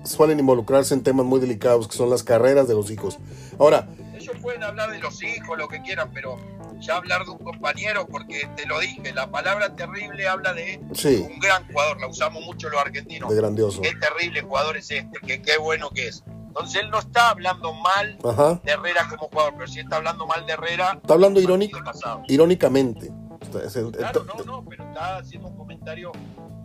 [0.07, 3.17] Suelen involucrarse en temas muy delicados que son las carreras de los hijos.
[3.59, 6.37] Ahora, ellos pueden hablar de los hijos, lo que quieran, pero
[6.79, 11.25] ya hablar de un compañero, porque te lo dije, la palabra terrible habla de Sí,
[11.31, 13.29] un gran jugador, la usamos mucho los argentinos.
[13.29, 13.81] de grandioso.
[13.81, 16.23] Qué terrible jugador es este, que qué bueno que es.
[16.47, 18.59] Entonces él no está hablando mal Ajá.
[18.63, 20.93] de Herrera como jugador, pero sí está hablando mal de Herrera.
[21.01, 21.79] Está hablando irónico,
[22.27, 23.11] irónicamente.
[23.51, 26.11] Claro, no, no, pero está haciendo un comentario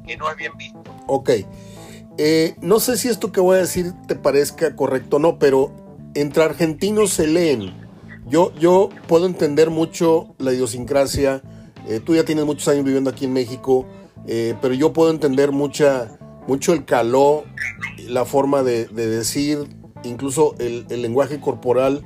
[0.06, 0.82] que no es bien visto.
[1.06, 1.30] Ok.
[2.18, 5.72] Eh, no sé si esto que voy a decir te parezca correcto o no, pero
[6.14, 7.72] entre argentinos se leen.
[8.28, 11.42] Yo, yo puedo entender mucho la idiosincrasia.
[11.88, 13.86] eh, tú ya tienes muchos años viviendo aquí en México,
[14.26, 17.44] eh, pero yo puedo entender mucha, mucho el caló,
[18.08, 19.66] la forma de, de decir,
[20.04, 22.04] incluso el, el lenguaje corporal.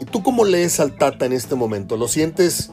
[0.00, 1.96] ¿Y tú cómo lees al Tata en este momento?
[1.96, 2.72] ¿Lo sientes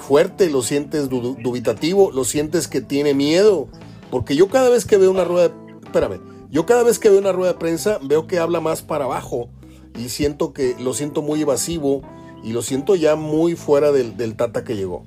[0.00, 0.50] fuerte?
[0.50, 2.10] ¿Lo sientes du- dubitativo?
[2.10, 3.68] ¿Lo sientes que tiene miedo?
[4.10, 5.52] Porque yo cada vez que veo una rueda,
[5.98, 9.04] espérame, yo cada vez que veo una rueda de prensa veo que habla más para
[9.06, 9.48] abajo
[9.96, 12.02] y siento que lo siento muy evasivo
[12.44, 15.04] y lo siento ya muy fuera del, del Tata que llegó.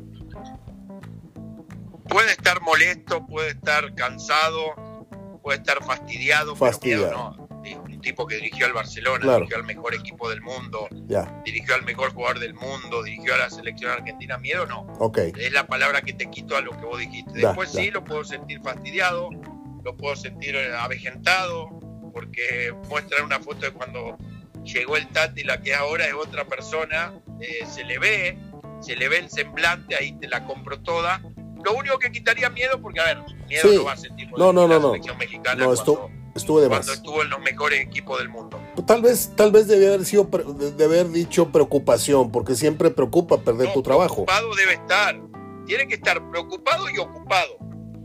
[2.10, 5.08] Puede estar molesto, puede estar cansado,
[5.43, 7.06] puede estar fastidiado, Fastidiado.
[7.06, 7.49] pero no.
[7.84, 9.39] Un tipo que dirigió al Barcelona, Claro.
[9.39, 13.38] dirigió al mejor equipo del mundo, Ya, dirigió al mejor jugador del mundo, dirigió a
[13.38, 14.38] la selección argentina.
[14.38, 14.88] Miedo no.
[14.99, 15.17] ok.
[15.38, 17.32] Es la palabra que te quito a lo que vos dijiste.
[17.34, 19.30] Después sí lo puedo sentir fastidiado,
[19.84, 21.70] lo puedo sentir avejentado,
[22.13, 24.18] porque muestran una foto de cuando
[24.63, 28.38] llegó el Tati, la que ahora es otra persona, eh, se le ve,
[28.82, 31.22] se le ve el semblante, ahí te la compro toda.
[31.63, 33.76] Lo único que quitaría miedo, porque a ver, miedo Sí.
[33.76, 34.88] no va a sentir por No, no, la no, no.
[34.92, 36.96] selección mexicana No, cuando, esto- Estuvo de cuando más.
[36.96, 38.62] estuvo en los mejores equipos del mundo.
[38.86, 43.42] Tal vez, tal vez debía haber sido, de, de haber dicho preocupación, porque siempre preocupa
[43.42, 44.26] perder No, tu trabajo.
[44.26, 45.20] Preocupado debe estar.
[45.65, 47.58] Tiene que estar preocupado y ocupado.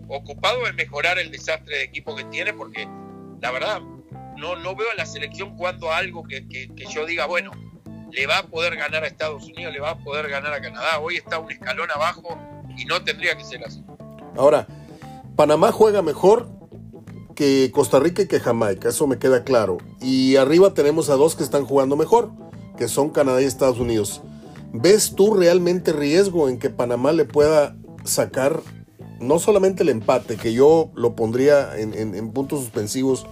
[0.08, 2.88] Ocupado en mejorar el desastre de equipo que tiene, porque
[3.40, 3.80] la verdad,
[4.36, 7.50] no, no veo a la selección jugando a algo que, que- que yo diga, bueno,
[8.12, 10.98] le va a poder ganar a Estados Unidos, le va a poder ganar a Canadá.
[11.00, 12.38] Hoy está un escalón abajo
[12.76, 13.82] y no tendría que ser así.
[14.36, 14.66] Ahora,
[15.36, 16.48] Panamá juega mejor
[17.34, 19.78] que Costa Rica y que Jamaica, eso me queda claro.
[20.00, 22.30] Y arriba tenemos a dos que están jugando mejor,
[22.76, 24.22] que son Canadá y Estados Unidos.
[24.72, 28.60] ¿Ves tú realmente riesgo en que Panamá le pueda sacar
[29.26, 33.26] no solamente el empate, que yo lo pondría en, en- en puntos suspensivos,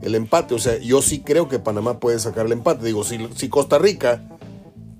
[0.00, 0.54] el empate?
[0.54, 2.84] O sea, yo sí creo que Panamá puede sacar el empate.
[2.84, 4.22] Digo, si, si Costa Rica,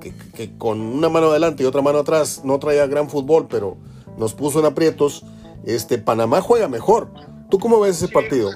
[0.01, 3.77] que, que con una mano adelante y otra mano atrás no traía gran fútbol, pero
[4.17, 5.25] nos puso en aprietos,
[5.65, 7.11] este, Panamá juega mejor.
[7.51, 8.51] ¿Tú cómo ves ese partido?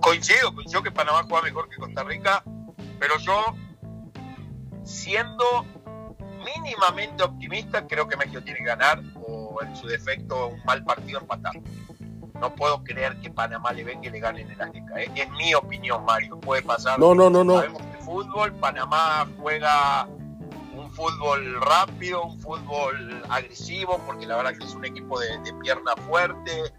[0.00, 2.42] Coincido, coincido que Panamá juega mejor que Costa Rica,
[2.98, 3.32] pero yo,
[4.84, 5.44] siendo
[6.56, 11.20] mínimamente optimista, creo que México tiene que ganar o en su defecto un mal partido
[11.20, 11.52] empatar.
[12.40, 15.00] No puedo creer que Panamá le venga y le gane en el Azteca.
[15.00, 15.10] ¿eh?
[15.14, 16.40] Es mi opinión, Mario.
[16.40, 16.98] Puede pasar.
[16.98, 17.56] No, no, no, no.
[17.56, 20.06] Sabemos que fútbol, Panamá juega
[20.74, 25.52] un fútbol rápido, un fútbol agresivo, porque la verdad que es un equipo de, de
[25.54, 26.72] pierna fuerte,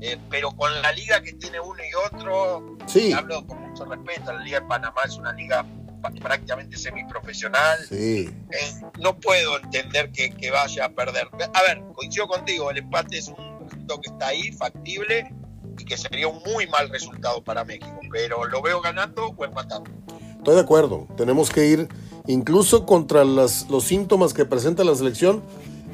[0.00, 4.32] eh, pero con la liga que tiene uno y otro, Sí, hablo con mucho respeto,
[4.32, 5.64] la liga de Panamá es una liga
[6.12, 8.28] prácticamente semiprofesional, sí.
[8.50, 11.28] eh, no puedo entender que, que vaya a perder.
[11.54, 13.36] A ver, coincido contigo, el empate es un
[13.68, 15.32] resultado que está ahí, factible,
[15.78, 19.90] y que sería un muy mal resultado para México, pero lo veo ganando o empatando.
[20.38, 21.08] Estoy de acuerdo.
[21.16, 21.88] Tenemos que ir,
[22.26, 25.42] incluso contra las- los síntomas que presenta la selección,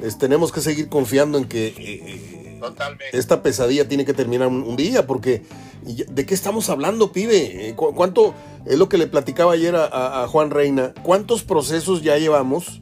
[0.03, 3.17] es- tenemos que seguir confiando en que eh, eh, Totalmente.
[3.17, 5.43] esta pesadilla tiene que terminar un, un día, porque
[5.83, 7.69] ¿de qué estamos hablando, pibe?
[7.69, 8.33] Eh, ¿cu- ¿Cuánto
[8.65, 10.93] es lo que le platicaba ayer a, a- a Juan Reina?
[11.03, 12.81] ¿Cuántos procesos ya llevamos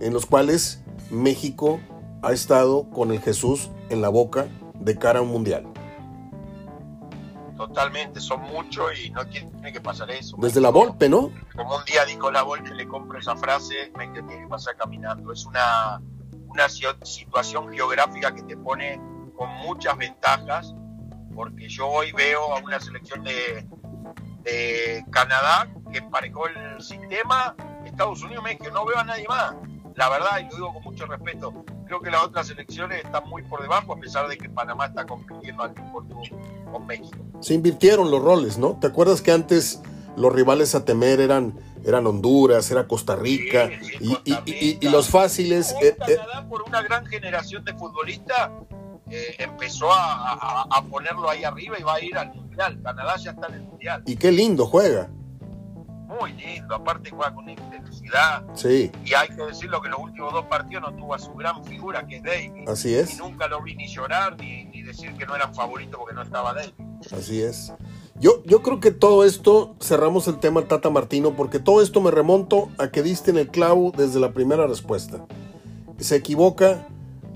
[0.00, 1.80] en los cuales México
[2.22, 4.46] ha estado con el Jesús en la boca
[4.80, 5.64] de cara a un mundial?
[7.56, 10.36] Totalmente, son muchos y no tiene que pasar eso.
[10.40, 11.30] Desde la Volpe, ¿no?
[11.54, 14.74] Como un día dijo la Volpe, le compro esa frase, me que tiene que pasar
[14.76, 15.32] caminando.
[15.32, 16.02] Es una,
[16.48, 19.00] una si- situación geográfica que te pone
[19.42, 20.74] con muchas ventajas,
[21.34, 23.66] porque yo hoy veo a una selección de,
[24.44, 29.54] de Canadá que emparejó el sistema, Estados Unidos, México, no veo a nadie más.
[29.96, 33.42] La verdad, y lo digo con mucho respeto, creo que las otras selecciones están muy
[33.42, 35.74] por debajo, a pesar de que Panamá está compitiendo al
[36.70, 37.18] con México.
[37.40, 38.78] Se invirtieron los roles, ¿no?
[38.80, 39.82] ¿Te acuerdas que antes
[40.16, 44.50] los rivales a temer eran, eran Honduras, era Costa Rica, Sí, sí, y, Costa y-
[44.52, 44.90] y- y Rica.
[44.92, 45.74] los fáciles...
[45.82, 48.50] Eh, Canadá, por una gran generación de futbolistas,
[49.12, 52.80] eh, empezó a, a- a ponerlo ahí arriba y va a ir al Mundial.
[52.82, 54.02] Canadá ya está en el Mundial.
[54.06, 55.08] y qué lindo juega.
[56.20, 58.44] Muy lindo, aparte juega con intensidad.
[58.54, 61.64] Sí, Y hay que decirlo que los últimos dos partidos no tuvo a su gran
[61.64, 62.68] figura, que es David.
[62.68, 63.18] así Y es.
[63.18, 66.52] nunca lo vi ni llorar ni, ni decir que no eran favoritos porque no estaba
[66.52, 66.72] David.
[67.16, 67.72] Así es.
[68.20, 72.10] Yo, yo creo que todo esto, cerramos el tema Tata Martino, porque todo esto me
[72.10, 75.24] remonto a que diste en el clavo desde la primera respuesta.
[75.98, 76.86] Se equivoca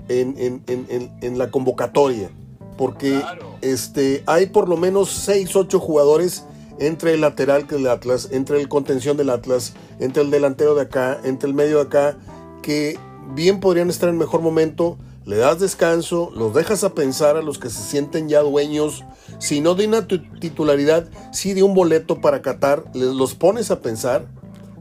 [0.09, 2.29] en, la convocatoria,
[2.77, 3.21] porque
[3.61, 6.43] este, hay por lo menos 6, 8 jugadores
[6.79, 10.83] entre el lateral que el Atlas, entre el contención del Atlas, entre el delantero de
[10.83, 12.17] acá, entre el medio de acá,
[12.61, 12.99] que
[13.33, 17.57] bien podrían estar en mejor momento, le das descanso, los dejas a pensar a los
[17.57, 19.03] que se sienten ya dueños,
[19.39, 24.27] si no de una titularidad, sí de un boleto para Qatar, los pones a pensar,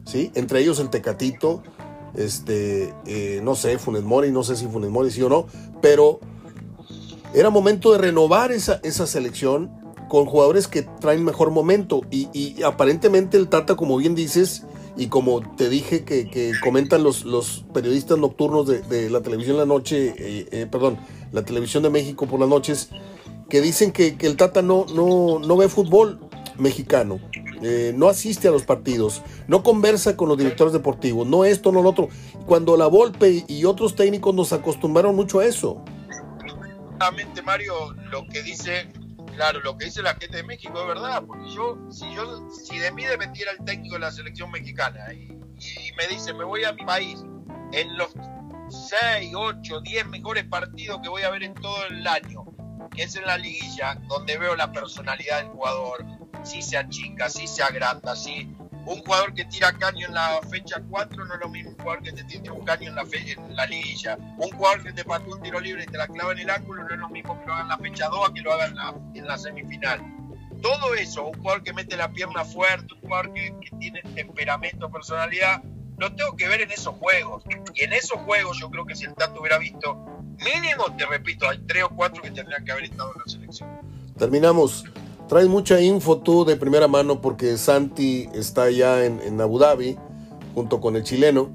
[0.05, 0.31] ¿sí?
[0.35, 1.63] Entre ellos el Tecatito,
[2.17, 5.47] este, eh, no sé, Funes Mori, no sé si Funes Mori sí o no,
[5.81, 6.21] pero
[7.35, 9.71] era momento de renovar esa, esa selección
[10.09, 12.03] con jugadores que traen mejor momento.
[12.11, 14.65] Y, aparentemente el Tata, como bien dices,
[14.97, 20.15] y como te dije que, comentan los, los periodistas nocturnos de, la televisión la noche,
[20.17, 20.99] eh, eh, perdón,
[21.33, 22.89] la televisión de México por las noches,
[23.49, 26.19] que dicen que, el Tata no, no, no ve fútbol
[26.59, 27.21] mexicano,
[27.63, 31.83] eh, no asiste a los partidos, no conversa con los directores deportivos, no esto, no
[31.83, 32.09] lo otro.
[32.47, 35.83] Cuando la Volpe y otros técnicos nos acostumbraron mucho a eso.
[36.45, 38.89] Exactamente, Mario, lo que dice,
[39.35, 42.79] claro, lo que dice la gente de México es verdad, porque yo, si yo, si
[42.79, 45.29] de mí dependiera el técnico de la selección mexicana y,
[45.97, 47.23] me dice, me voy a mi país,
[47.73, 48.15] en los
[48.69, 52.45] 6, 8, 10 mejores partidos que voy a ver en todo el año,
[52.95, 56.05] que es en la liguilla, donde veo la personalidad del jugador,
[56.45, 58.49] si se achica, si se agranda, si
[58.87, 62.03] un jugador que tira caño en la fecha 4 no es lo mismo un jugador
[62.05, 64.17] que te tira un caño en la, en la liguilla.
[64.39, 66.85] Un jugador que te patea un tiro libre y te la clava en el ángulo
[66.85, 68.77] no es lo mismo que lo haga en la fecha 2 que lo haga en
[68.77, 70.01] la, en la semifinal.
[70.63, 75.63] Todo eso, un jugador que mete la pierna fuerte, un jugador que, tiene temperamento, personalidad,
[75.99, 77.43] lo tengo que ver en esos juegos.
[77.75, 79.97] Y en esos juegos yo creo que si el tanto hubiera visto,
[80.39, 83.69] mínimo, te repito, hay tres o cuatro que tendrían que haber estado en la selección.
[84.17, 84.85] Terminamos.
[85.29, 89.97] Traes mucha info tú de primera mano porque Santi está ya en, Abu Dhabi
[90.55, 91.51] junto con el chileno.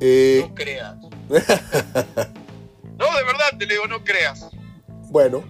[0.00, 0.96] Eh, no creas.
[0.98, 1.08] no,
[1.38, 4.46] de verdad te digo, no creas.
[5.10, 5.42] Bueno,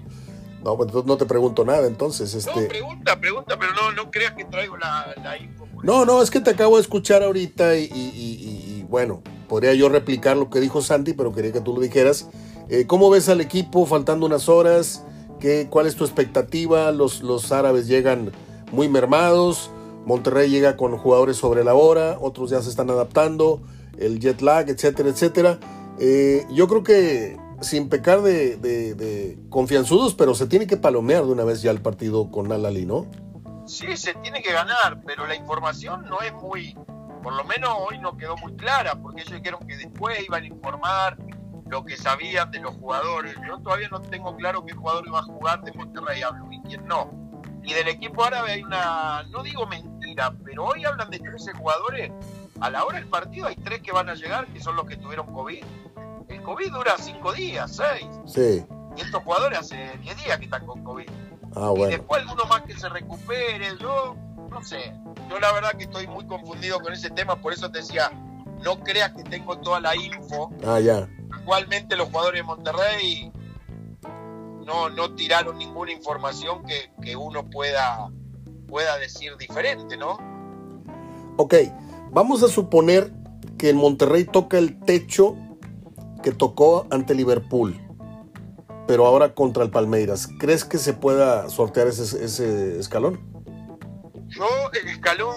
[0.62, 2.32] no, pues no te pregunto nada entonces.
[2.34, 2.62] Este...
[2.62, 5.66] No, pregunta, pregunta, pero no, no creas que traigo la, info.
[5.82, 10.48] No, no, es que te acabo de escuchar ahorita y, bueno, podría yo replicar lo
[10.48, 12.28] que dijo Santi, pero quería que tú lo dijeras.
[12.68, 15.04] Eh, ¿Cómo ves al equipo faltando unas horas?
[15.68, 16.90] ¿Cuál es tu expectativa?
[16.90, 18.32] Los, los árabes llegan
[18.72, 19.70] muy mermados,
[20.06, 23.62] Monterrey llega con jugadores sobre la hora, otros ya se están adaptando,
[23.98, 25.58] el jet lag, etcétera, etcétera.
[25.98, 31.44] Eh, yo creo que sin pecar de, confianzudos, pero se tiene que palomear de una
[31.44, 33.06] vez ya el partido con Al-Ali, ¿no?
[33.66, 36.76] Sí, se tiene que ganar, pero la información no es muy,
[37.22, 40.46] por lo menos hoy no quedó muy clara, porque ellos dijeron que después iban a
[40.46, 41.16] informar
[41.66, 43.34] lo que sabían de los jugadores.
[43.46, 46.86] Yo todavía no tengo claro qué jugador iba a jugar de Monterrey hablo y quién
[46.86, 47.10] no.
[47.62, 52.12] Y del equipo árabe hay una, no digo mentira, pero hoy hablan de 13 jugadores.
[52.60, 54.96] A la hora del partido hay tres que van a llegar, que son los que
[54.96, 55.64] tuvieron COVID.
[56.28, 58.06] El COVID dura 5 días, 6.
[58.26, 58.66] Sí.
[58.96, 61.08] Y estos jugadores hace 10 días que están con COVID.
[61.56, 61.86] Ah, bueno.
[61.86, 63.76] Y después alguno más que se recupere.
[63.80, 64.14] Yo
[64.50, 64.94] no sé.
[65.30, 68.10] Yo la verdad que estoy muy confundido con ese tema, por eso te decía,
[68.62, 70.52] no creas que tengo toda la info.
[70.66, 71.08] Ah, ya
[71.44, 73.32] igualmente los jugadores de Monterrey
[74.64, 76.62] no, no tiraron ninguna información
[77.02, 78.10] que, uno pueda,
[78.66, 80.18] pueda decir diferente, ¿no?
[81.36, 81.54] Ok,
[82.10, 83.12] vamos a suponer
[83.58, 85.36] que el Monterrey toca el techo
[86.22, 87.78] que tocó ante Liverpool,
[88.86, 90.26] pero ahora contra el Palmeiras.
[90.38, 93.20] ¿Crees que se pueda sortear ese, ese escalón?
[94.28, 95.36] Yo el escalón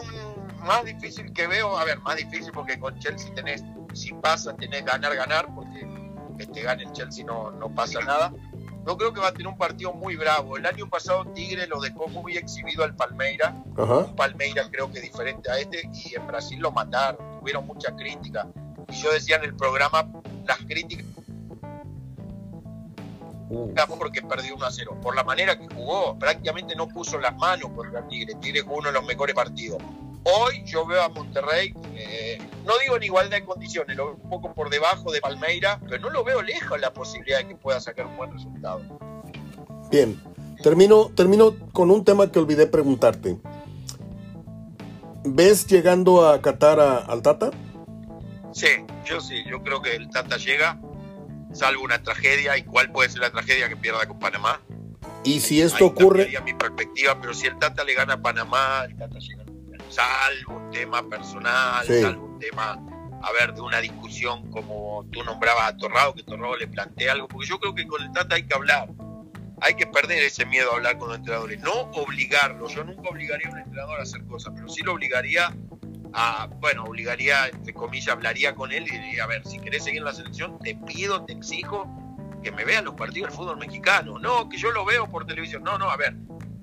[0.63, 3.61] más difícil que veo, a ver, más difícil porque con Chelsea tenés,
[3.93, 5.96] si pasa, tenés ganar, ganar, porque
[6.37, 8.31] que te gane el Chelsea no, no pasa nada.
[8.87, 10.55] Yo creo que va a tener un partido muy bravo.
[10.55, 13.53] El año pasado Tigre lo dejó muy exhibido al Palmeira.
[13.75, 15.89] Un Palmeira creo que diferente a este.
[15.93, 17.39] Y en Brasil lo mataron.
[17.39, 18.47] Tuvieron mucha crítica.
[18.87, 20.09] Y yo decía en el programa
[20.45, 21.05] las críticas.
[23.49, 23.73] Uh.
[23.99, 24.97] Porque perdió 1 a 0.
[25.01, 28.35] Por la manera que jugó, prácticamente no puso las manos contra Tigre.
[28.35, 29.83] Tigre jugó uno de los mejores partidos.
[30.29, 34.29] Hoy yo veo a Monterrey, eh, no digo en igualdad de condiciones, lo veo un
[34.29, 37.79] poco por debajo de Palmeira, pero no lo veo lejos la posibilidad de que pueda
[37.79, 38.81] sacar un buen resultado.
[39.89, 40.21] Bien,
[40.61, 43.37] termino, termino con un tema que olvidé preguntarte.
[45.23, 47.51] ¿Ves llegando a Qatar al Tata?
[48.51, 48.67] Sí,
[49.05, 50.77] yo sí, yo creo que el Tata llega,
[51.53, 54.59] salvo una tragedia, y cuál puede ser la tragedia que pierda con Panamá.
[55.23, 56.29] Y si esto ocurre...
[56.43, 59.46] mi perspectiva, pero si el Tata le gana a Panamá, el Tata llega
[59.97, 62.79] salvo un tema personal, salvo un tema,
[63.23, 67.27] a ver, de una discusión como tú nombrabas a Torrado, que Torrado le plantea algo,
[67.27, 68.89] porque yo creo que con el Tata hay que hablar.
[69.59, 72.75] hay que perder ese miedo a hablar con los entrenadores, no obligarlos.
[72.75, 75.51] Yo nunca obligaría a un entrenador a hacer cosas, pero sí lo obligaría
[76.13, 79.99] a, bueno, obligaría, entre comillas, hablaría con él y diría, a ver, si querés seguir
[79.99, 81.87] en la selección, te pido, te exijo
[82.43, 84.19] que me vean los partidos del fútbol mexicano.
[84.19, 85.63] No, que yo lo veo por televisión.
[85.63, 86.15] No, no, a ver,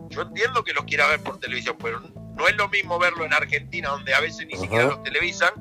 [0.08, 2.00] yo entiendo que los quiera ver por televisión, pero
[2.36, 5.52] no es lo mismo verlo en Argentina, donde a veces ni siquiera los televisan,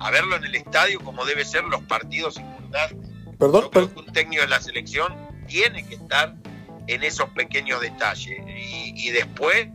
[0.00, 3.10] a verlo en el estadio como debe ser los partidos importantes.
[3.38, 5.14] Perdón, Yo creo que un técnico de la selección
[5.46, 6.34] tiene que estar
[6.86, 8.38] en esos pequeños detalles.
[8.46, 9.68] Y, y después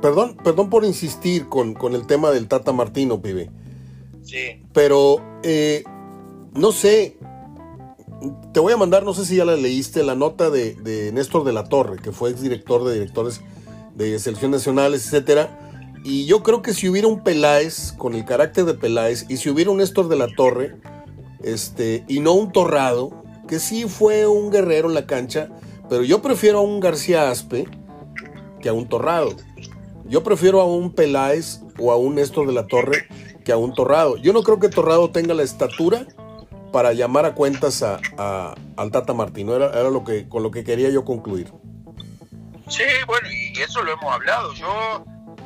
[0.00, 3.50] Perdón, perdón por insistir con, con, el tema del Tata Martino, pibe.
[4.22, 4.62] Sí.
[4.72, 5.84] Pero, eh,
[6.54, 7.18] no sé,
[8.52, 11.44] te voy a mandar, no sé si ya la leíste, la nota de, de Néstor
[11.44, 13.40] de la Torre, que fue exdirector de directores
[13.94, 15.58] de selecciones nacionales, etcétera.
[16.04, 19.50] Y yo creo que si hubiera un Peláez, con el carácter de Peláez, y si
[19.50, 20.76] hubiera un Néstor de la Torre,
[21.42, 25.48] este, y no un Torrado, que sí fue un guerrero en la cancha,
[25.88, 27.68] pero yo prefiero a un García Aspe
[28.60, 29.30] que a un Torrado.
[30.08, 33.06] Yo prefiero a un Peláez o a un Néstor de la Torre
[33.44, 34.16] que a un Torrado.
[34.16, 36.06] Yo no creo que Torrado tenga la estatura
[36.72, 39.54] para llamar a cuentas a, a, al Tata Martino.
[39.54, 41.52] Era, era lo que, con lo que quería yo concluir.
[42.68, 44.52] Sí, bueno, y eso lo hemos hablado.
[44.54, 45.04] Yo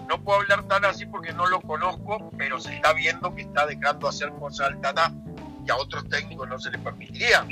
[0.09, 3.67] no puedo hablar tan así porque no lo conozco, pero se está viendo que está
[3.67, 5.13] dejando hacer cosas al Tata
[5.67, 7.47] y a otros técnicos no se les permitiría.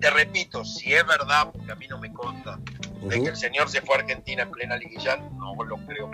[0.00, 3.08] Te repito, si es verdad, porque a mí no me consta, uh -huh.
[3.08, 6.10] de que el señor se fue a Argentina en plena liguilla, no lo creo.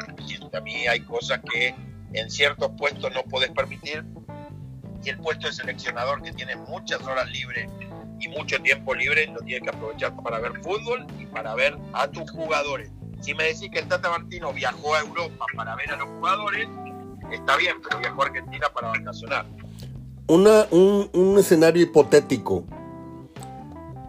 [0.52, 1.74] A mí hay cosas que
[2.12, 4.04] en ciertos puestos no podés permitir
[5.02, 7.68] y el puesto de seleccionador que tiene muchas horas libres
[8.20, 12.08] y mucho tiempo libre lo tienes que aprovechar para ver fútbol y para ver a
[12.08, 12.90] tus jugadores.
[13.20, 16.68] Si me decís que el Tata Martino viajó a Europa para ver a los jugadores,
[17.32, 19.46] está bien, pero viajó a Argentina para vacacionar.
[20.26, 22.64] Una, un, un, escenario hipotético.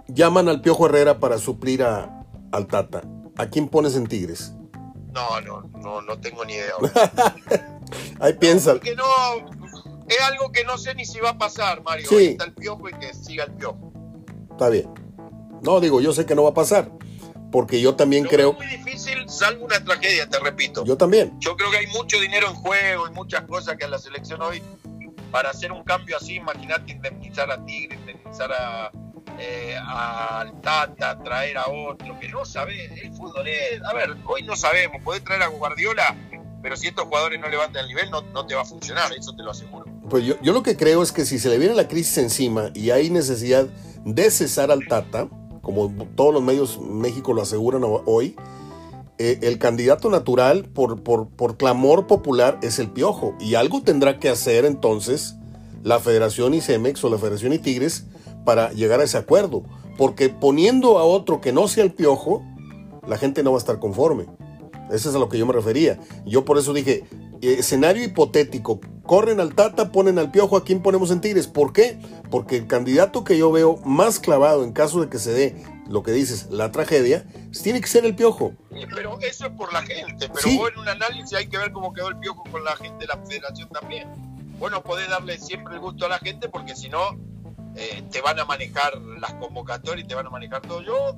[0.07, 3.01] Llaman al Piojo Herrera para suplir a, al Tata.
[3.37, 4.53] ¿A quién pones en Tigres?
[5.13, 6.73] No, no, no, no tengo ni idea.
[8.19, 8.73] Ahí piensa.
[8.73, 9.60] No, porque no,
[10.11, 12.07] es algo que no sé ni si va a pasar, Mario.
[12.07, 12.15] Sí.
[12.15, 13.93] Ahí está el Piojo y que siga el Piojo.
[14.51, 14.93] Está bien.
[15.63, 16.91] No, digo, yo sé que no va a pasar.
[17.51, 18.51] Porque yo también creo.
[18.51, 20.85] Es muy difícil, salvo una tragedia, te repito.
[20.85, 21.37] Yo también.
[21.39, 24.41] Yo creo que hay mucho dinero en juego y muchas cosas que a la selección
[24.41, 24.61] hoy,
[25.31, 28.91] para hacer un cambio así, imagínate indemnizar a Tigre, indemnizar a,
[29.37, 32.85] eh, al Tata, traer a otro, que no sabe.
[33.01, 33.81] El fútbol es.
[33.83, 35.01] A ver, hoy no sabemos.
[35.03, 36.15] Podés traer a Guardiola,
[36.61, 39.35] pero si estos jugadores no levantan el nivel, no, no te va a funcionar, eso
[39.35, 39.90] te lo aseguro.
[40.11, 42.71] Pues yo, yo lo que creo es que si se le viene la crisis encima
[42.73, 43.67] y hay necesidad
[44.03, 45.29] de cesar al Tata,
[45.61, 48.35] como todos los medios México lo aseguran hoy,
[49.19, 53.35] eh, el candidato natural por, por, por, clamor popular es el Piojo.
[53.39, 55.35] Y algo tendrá que hacer entonces
[55.81, 58.07] la Federación y Cemex o la Federación y Tigres
[58.43, 59.63] para llegar a ese acuerdo.
[59.97, 62.43] Porque poniendo a otro que no sea el Piojo,
[63.07, 64.25] la gente no va a estar conforme.
[64.91, 66.01] Eso es a lo que yo me refería.
[66.25, 67.05] Yo por eso dije,
[67.41, 71.47] escenario hipotético, corren al Tata, ponen al Piojo, ¿a quién ponemos en Tigres?
[71.47, 71.99] ¿Por qué?
[72.29, 76.03] Porque el candidato que yo veo más clavado en caso de que se dé lo
[76.03, 77.25] que dices, la tragedia,
[77.63, 78.53] tiene que ser el Piojo.
[78.95, 80.57] Pero eso es por la gente, pero Sí.
[80.57, 83.07] vos en un análisis hay que ver cómo quedó el Piojo con la gente de
[83.07, 84.07] la federación también.
[84.57, 87.17] Bueno, podés darle siempre el gusto a la gente porque si no,
[87.75, 90.81] eh, te van a manejar las convocatorias y te van a manejar todo.
[90.81, 91.15] Yo,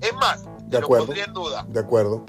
[0.00, 1.06] es más, De lo acuerdo.
[1.06, 1.66] pondría en duda.
[1.68, 2.24] De acuerdo.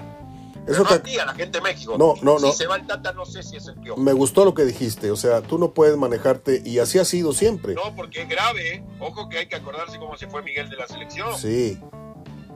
[0.68, 1.96] Eso no te- a ti, a la gente de México.
[1.98, 2.52] No, no, si no.
[2.52, 4.00] se va el Tata, no sé si es el Piojo.
[4.00, 5.12] me gustó lo que dijiste.
[5.12, 7.74] O sea, tú no puedes manejarte y así ha sido siempre.
[7.74, 8.76] No, porque es grave.
[8.76, 8.84] ¿eh?
[9.00, 11.38] Ojo que hay que acordarse cómo se fue Miguel de la selección.
[11.38, 11.80] Sí.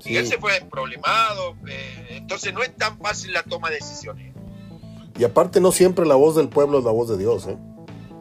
[0.06, 0.32] Miguel Sí.
[0.34, 1.56] se fue problemado.
[1.68, 4.34] eh, entonces no es tan fácil la toma de decisiones.
[5.18, 7.46] Y aparte no siempre la voz del pueblo es la voz de Dios.
[7.48, 7.58] ¿eh?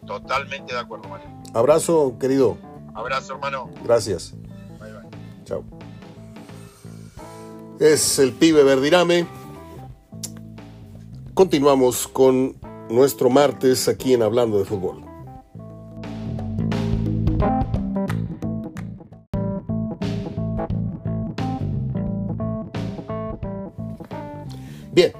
[0.06, 1.28] Totalmente de acuerdo, Mario.
[1.54, 2.58] Abrazo, querido.
[2.94, 3.70] Abrazo, hermano.
[3.84, 4.34] Gracias.
[4.80, 5.08] Bye, bye.
[5.44, 5.64] Chao.
[7.78, 9.26] Es el pibe Verdirame.
[11.40, 12.58] Continuamos con
[12.90, 15.02] nuestro martes aquí en Hablando de Fútbol.
[24.92, 25.12] Bien.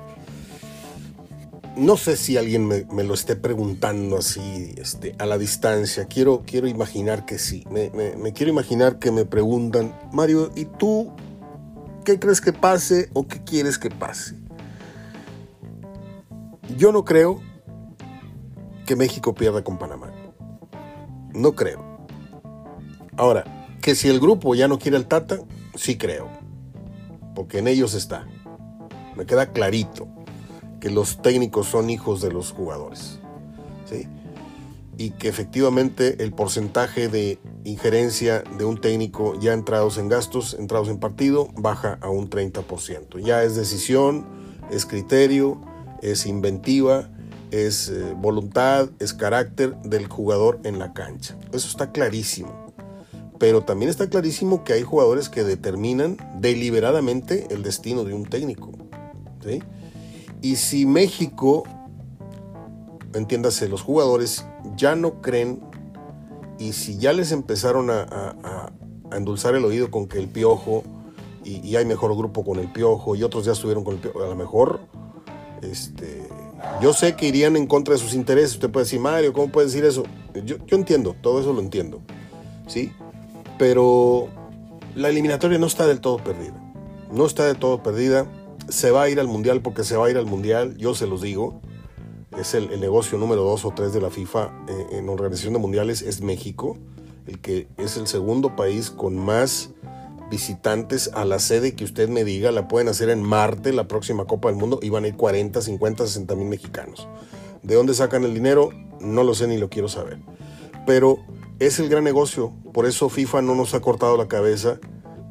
[1.79, 6.05] No sé si alguien me, lo esté preguntando así este, a la distancia.
[6.05, 7.65] Quiero, quiero imaginar que sí.
[7.71, 11.15] Me- me quiero imaginar que me preguntan, Mario, ¿y tú
[12.05, 14.40] qué crees que pase o qué quieres que pase?
[16.77, 17.41] Yo no creo
[18.87, 20.13] que México pierda con Panamá.
[21.33, 21.85] No creo.
[23.17, 23.45] Ahora,
[23.83, 25.39] que si el grupo ya no quiere al Tata,
[25.75, 26.29] sí creo.
[27.35, 28.27] Porque en ellos está.
[29.17, 30.09] Me queda clarito
[30.81, 33.21] que los técnicos son hijos de los jugadores.
[33.85, 34.07] ¿sí?
[35.01, 40.91] y que efectivamente el porcentaje de injerencia de un técnico ya entrados en gastos, entrados
[40.91, 43.19] en partido, baja a un 30%.
[43.19, 44.27] Ya es decisión,
[44.71, 45.59] es criterio,
[46.03, 47.09] es inventiva,
[47.51, 51.37] es eh, voluntad, es carácter del jugador en la cancha.
[51.53, 52.73] Eso está clarísimo.
[53.39, 58.73] Pero también está clarísimo que hay jugadores que determinan deliberadamente el destino de un técnico.
[60.43, 61.65] Y si México,
[63.15, 64.45] entiéndase, los jugadores
[64.77, 65.61] ya no creen
[66.59, 68.71] y si ya les empezaron a,
[69.13, 70.85] endulzar el oído con que el piojo
[71.43, 74.29] y, hay mejor grupo con el piojo y otros ya estuvieron con el piojo, a
[74.29, 74.81] lo mejor
[75.63, 76.29] este,
[76.81, 78.55] yo sé que irían en contra de sus intereses.
[78.55, 80.05] Usted puede decir, Mario, ¿cómo puede decir eso?
[80.45, 82.01] Yo, yo entiendo, todo eso lo entiendo.
[82.67, 82.93] ¿Sí?
[83.59, 84.29] Pero
[84.95, 86.55] la eliminatoria no está del todo perdida.
[87.13, 88.27] No está del todo perdida.
[88.69, 91.07] Se va a ir al Mundial porque se va a ir al Mundial, yo se
[91.07, 91.61] los digo
[92.39, 96.03] es el, negocio número dos o tres de la FIFA eh, en organización de mundiales,
[96.03, 96.79] es México,
[97.27, 99.71] el que es el segundo país con más
[100.31, 104.25] visitantes a la sede que usted me diga, la pueden hacer en Marte, la próxima
[104.25, 107.09] Copa del Mundo, y van a ir 40, 50, 60 mil mexicanos.
[107.63, 108.71] ¿De dónde sacan el dinero?
[109.01, 110.19] No lo sé ni lo quiero saber.
[110.87, 111.19] Pero
[111.59, 114.79] es el gran negocio, por eso FIFA no nos ha cortado la cabeza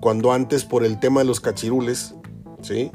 [0.01, 2.15] cuando antes por el tema de los cachirules,
[2.61, 2.91] ¿sí?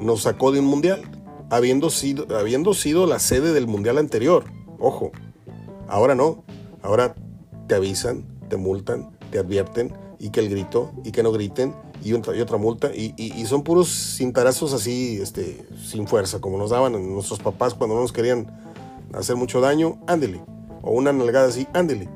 [0.00, 1.02] Nos sacó de un mundial
[1.50, 4.44] habiendo sido, habiendo sido la sede del mundial anterior.
[4.78, 5.12] Ojo,
[5.88, 6.44] ahora no.
[6.82, 7.14] Ahora
[7.66, 12.12] te avisan, te multan, te advierten y que el grito y que no griten y
[12.12, 16.92] otra, y otra multa y, son puros cintarazos así, este, sin fuerza, como nos daban
[17.12, 18.46] nuestros papás cuando no nos querían
[19.12, 20.42] hacer mucho daño, ándele.
[20.82, 22.08] O una nalgada así, ándele.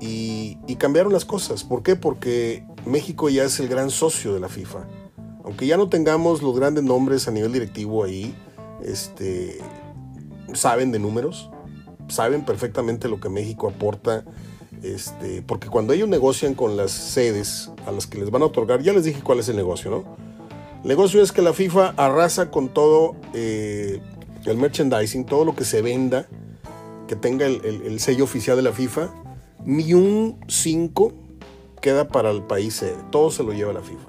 [0.00, 1.64] Y, y cambiaron las cosas.
[1.64, 1.96] ¿Por qué?
[1.96, 4.86] Porque México ya es el gran socio de la FIFA.
[5.44, 8.34] Aunque ya no tengamos los grandes nombres a nivel directivo ahí,
[8.84, 9.58] este,
[10.54, 11.50] saben de números,
[12.08, 14.24] saben perfectamente lo que México aporta,
[14.82, 18.82] este, porque cuando ellos negocian con las sedes a las que les van a otorgar,
[18.82, 20.16] ya les dije cuál es el negocio, ¿no?
[20.82, 24.00] El negocio es que la FIFA arrasa con todo eh,
[24.44, 26.28] el merchandising, todo lo que se venda,
[27.08, 29.10] que tenga el, sello oficial de la FIFA,
[29.64, 31.12] ni un 5
[31.80, 34.08] queda para el país sede, todo se lo lleva la FIFA.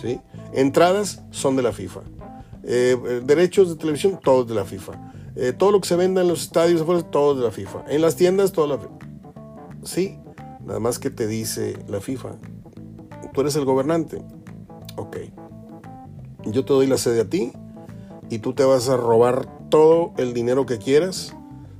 [0.00, 0.20] ¿sí?
[0.52, 2.00] Entradas son de la FIFA.
[2.64, 5.12] Eh, eh, derechos de televisión, todos de la FIFA.
[5.56, 7.84] Todo lo que se venda en los estadios, todo de la FIFA.
[7.88, 8.97] En las tiendas, todo la FIFA.
[9.84, 10.18] Sí,
[10.64, 12.36] nada más que te dice la FIFA.
[13.32, 14.22] Tú eres el gobernante.
[14.96, 15.18] Ok.
[16.46, 17.52] Yo te doy la sede a ti
[18.30, 21.34] y tú te vas a robar todo el dinero que quieras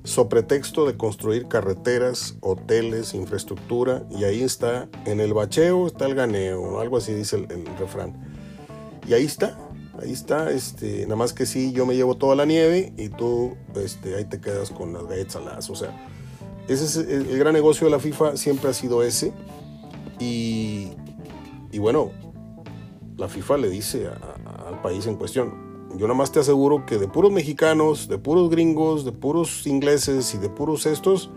[0.04, 6.14] so pretexto de construir carreteras, hoteles, infraestructura, y ahí está, en el bacheo está el
[6.14, 8.16] ganeo, algo así dice el refrán.
[9.06, 9.58] Y ahí está,
[10.00, 13.56] ahí está, este, nada más que sí, yo me llevo toda la nieve y tú
[13.74, 15.68] este, ahí te quedas con las galletas.
[15.68, 15.94] O sea,
[16.68, 19.32] ese es el, gran negocio de la FIFA, siempre ha sido ese.
[20.20, 20.88] Y,
[21.72, 22.10] y bueno,
[23.16, 24.08] la FIFA le dice
[24.66, 28.50] al país en cuestión, yo nada más te aseguro que de puros mexicanos, de puros
[28.50, 31.30] gringos, de puros ingleses y de puros estos,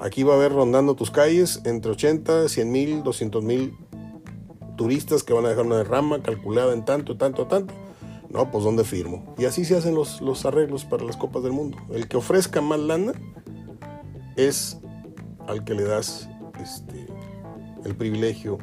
[0.00, 3.76] aquí va a haber rondando tus calles entre 80, 100 mil, 200 mil
[4.76, 7.74] turistas que van a dejar una derrama calculada en tanto, tanto, tanto.
[8.30, 9.34] No, pues ¿dónde firmo?
[9.38, 11.78] Y así se hacen los, los arreglos para las copas del mundo.
[11.92, 13.12] El que ofrezca más lana
[14.36, 14.78] es
[15.46, 16.28] al que le das
[16.62, 17.06] este,
[17.84, 18.58] el privilegio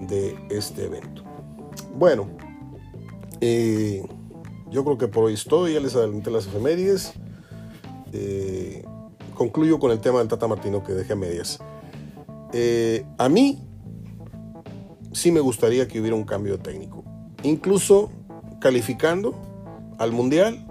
[0.00, 1.22] de este evento.
[1.96, 2.28] Bueno,
[3.40, 4.02] eh,
[4.70, 5.68] yo creo que por hoy es todo.
[5.68, 7.14] Ya les adelanté las efemérides.
[8.12, 8.84] Eh,
[9.34, 11.60] concluyo con el tema del Tata Martino que dejé a medias.
[12.52, 13.60] Eh, a mí
[15.12, 17.04] sí me gustaría que hubiera un cambio técnico.
[17.42, 18.10] Incluso
[18.60, 19.34] calificando
[19.98, 20.66] al Mundial,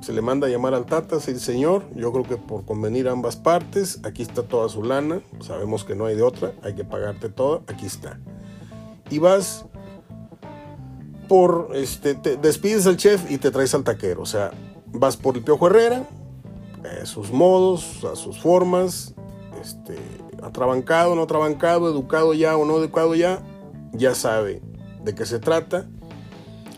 [0.00, 3.36] se le manda a llamar al Tata, sí, señor, yo creo que por convenir ambas
[3.36, 7.28] partes, aquí está toda su lana, sabemos que no hay de otra, hay que pagarte
[7.28, 8.18] todo, aquí está.
[9.10, 9.64] Y vas
[11.28, 14.52] por, este, te despides al chef y te traes al taquero, o sea,
[14.86, 16.08] vas por el Piojo Herrera,
[17.02, 19.14] a sus modos, a sus formas,
[19.60, 19.96] este,
[20.42, 23.42] atrabancado, no atrabancado, educado ya o no educado ya,
[23.92, 24.62] ya sabe
[25.02, 25.86] de qué se trata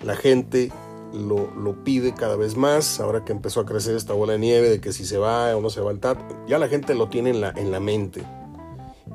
[0.02, 0.72] la gente
[1.12, 4.80] lo, pide cada vez más, ahora que empezó a crecer esta bola de nieve de
[4.80, 7.30] que si se va o no se va el TAT, ya la gente lo tiene
[7.30, 8.24] en la, en la mente.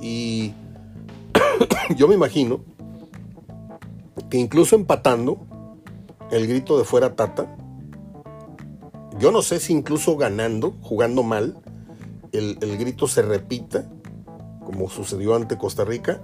[0.01, 0.53] Y
[1.95, 2.59] yo me imagino
[4.29, 5.39] que incluso empatando
[6.31, 7.55] el grito de fuera Tata,
[9.19, 11.57] yo no sé si incluso ganando, jugando mal,
[12.33, 13.89] el, grito se repita,
[14.65, 16.21] como sucedió ante Costa Rica.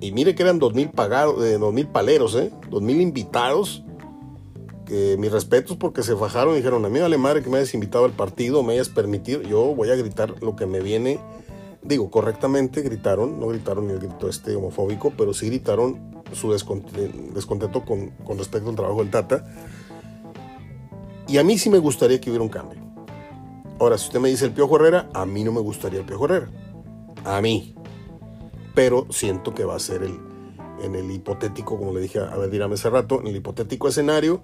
[0.00, 1.58] Y mire que eran dos mil pagados, eh,
[1.90, 3.82] paleros, eh, dos mil invitados
[5.18, 8.04] mis respetos porque se fajaron y dijeron, a mí vale madre que me hayas invitado
[8.04, 11.20] al partido, me hayas permitido, yo voy a gritar lo que me viene,
[11.82, 18.10] digo, correctamente gritaron, no gritaron el grito este homofóbico, pero sí gritaron su descontento con,
[18.24, 19.44] con respecto al trabajo del Tata.
[21.26, 22.80] Y a mí sí me gustaría que hubiera un cambio.
[23.80, 26.24] Ahora, si usted me dice el Piojo Herrera, a mí no me gustaría el Piojo
[26.24, 26.50] Herrera.
[27.24, 27.74] A mí.
[28.74, 30.18] Pero siento que va a ser el,
[30.82, 34.42] en el hipotético, como le dije a Verdirame hace rato, en el hipotético escenario,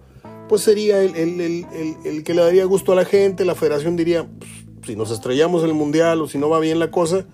[0.49, 4.51] pues sería el, que le daría gusto a la gente, la federación diría, pues,
[4.87, 7.25] si nos estrellamos en el mundial o si no va bien la cosa,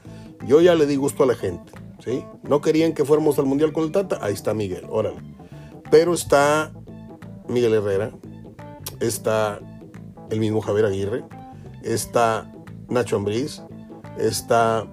[0.46, 1.72] yo ya le di gusto a la gente,
[2.04, 2.24] ¿sí?
[2.42, 5.18] No querían que fuéramos al mundial con el Tata, ahí está Miguel, órale.
[5.90, 6.72] Pero está
[7.48, 8.12] Miguel Herrera,
[9.00, 9.60] está
[10.30, 11.24] el mismo Javier Aguirre,
[11.82, 12.50] está
[12.88, 13.62] Nacho Ambriz,
[14.18, 14.86] está...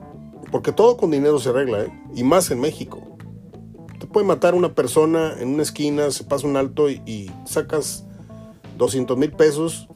[0.51, 2.01] Porque todo con dinero se arregla, ¿eh?
[2.15, 3.17] Y más en México.
[3.99, 8.06] Te puede matar una persona en una esquina, se pasa un alto y sacas
[8.77, 9.87] 200 mil pesos,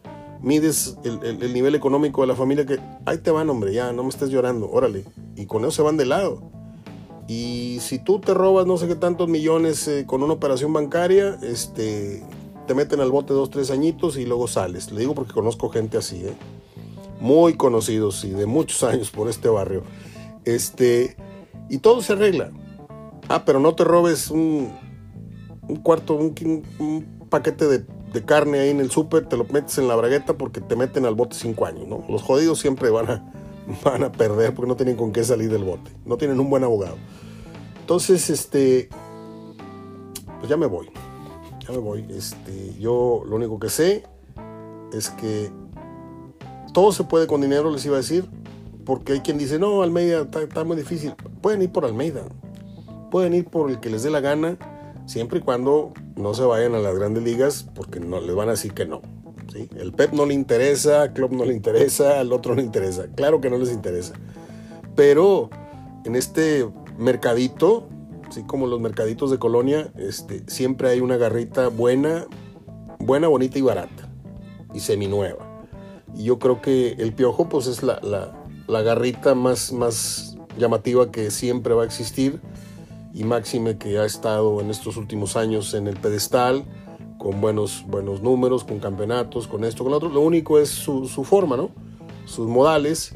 [0.42, 4.10] mides el, nivel económico de la familia que, ahí te van, hombre, ya, no me
[4.10, 5.06] estés llorando, órale.
[5.36, 6.42] Y con eso se van de lado.
[7.28, 11.38] Y si tú te robas no sé qué tantos millones eh, con una operación bancaria,
[11.42, 12.24] este,
[12.68, 14.92] te meten al bote dos, tres añitos y luego sales.
[14.92, 16.34] Le digo porque conozco gente así, ¿eh?
[17.20, 19.84] muy conocidos y de muchos años por este barrio.
[20.44, 21.16] Este,
[21.70, 22.52] y todo se arregla.
[23.30, 24.74] Ah, pero no te robes un,
[25.68, 29.88] un cuarto, un paquete de de carne ahí en el súper, te lo metes en
[29.88, 32.04] la bragueta porque te meten al bote cinco años, ¿no?
[32.10, 33.34] Los jodidos siempre van a,
[33.84, 36.64] van a perder porque no tienen con qué salir del bote, no tienen un buen
[36.64, 36.98] abogado.
[37.80, 38.90] Entonces, este,
[40.40, 40.90] pues ya me voy,
[41.66, 42.06] ya me voy.
[42.10, 44.04] Este, yo lo único que sé
[44.92, 45.52] es que
[46.74, 48.26] todo se puede con dinero, les iba a decir,
[48.86, 51.14] porque hay quien dice, no, Almeida está, está muy difícil.
[51.42, 52.24] Pueden ir por Almeida,
[53.10, 54.58] pueden ir por el que les dé la gana
[55.12, 58.52] siempre y cuando no se vayan a las grandes ligas porque no les van a
[58.52, 59.02] decir que no.
[59.52, 59.68] ¿sí?
[59.76, 63.08] El Pep no le interesa, al club no le interesa, al otro no le interesa.
[63.14, 64.14] Claro que no les interesa.
[64.96, 65.50] Pero
[66.06, 66.66] en este
[66.98, 67.90] mercadito,
[68.30, 72.26] así como los mercaditos de colonia, este, siempre hay una garrita buena,
[73.00, 74.10] buena, bonita y barata.
[74.74, 75.66] Y seminueva.
[76.16, 81.12] Y yo creo que el piojo pues es la, la, la garrita más, más llamativa
[81.12, 82.40] que siempre va a existir
[83.14, 86.66] y máxime que ha estado en estos últimos años en el pedestal,
[87.18, 90.10] con buenos, buenos números, con campeonatos, con esto, con lo otro.
[90.10, 91.70] Lo único es su, forma, ¿no?
[92.26, 93.14] Sus modales,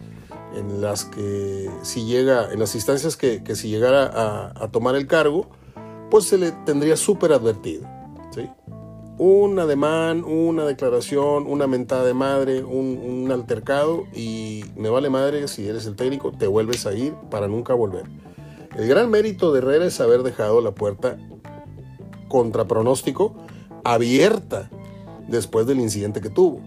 [0.55, 5.47] en las que si llega, en las instancias que, si llegara a, tomar el cargo,
[6.11, 7.87] pues se le tendría súper advertido,
[8.31, 8.49] ¿sí?
[9.17, 15.47] Un ademán, una declaración, una mentada de madre, un, un altercado y me vale madre
[15.47, 18.24] si eres el técnico, te vuelves a ir para nunca volver.
[18.77, 21.17] El gran mérito de Herrera es haber dejado la puerta
[22.27, 23.35] contra pronóstico
[23.85, 24.69] abierta
[25.27, 26.61] después del incidente que tuvo.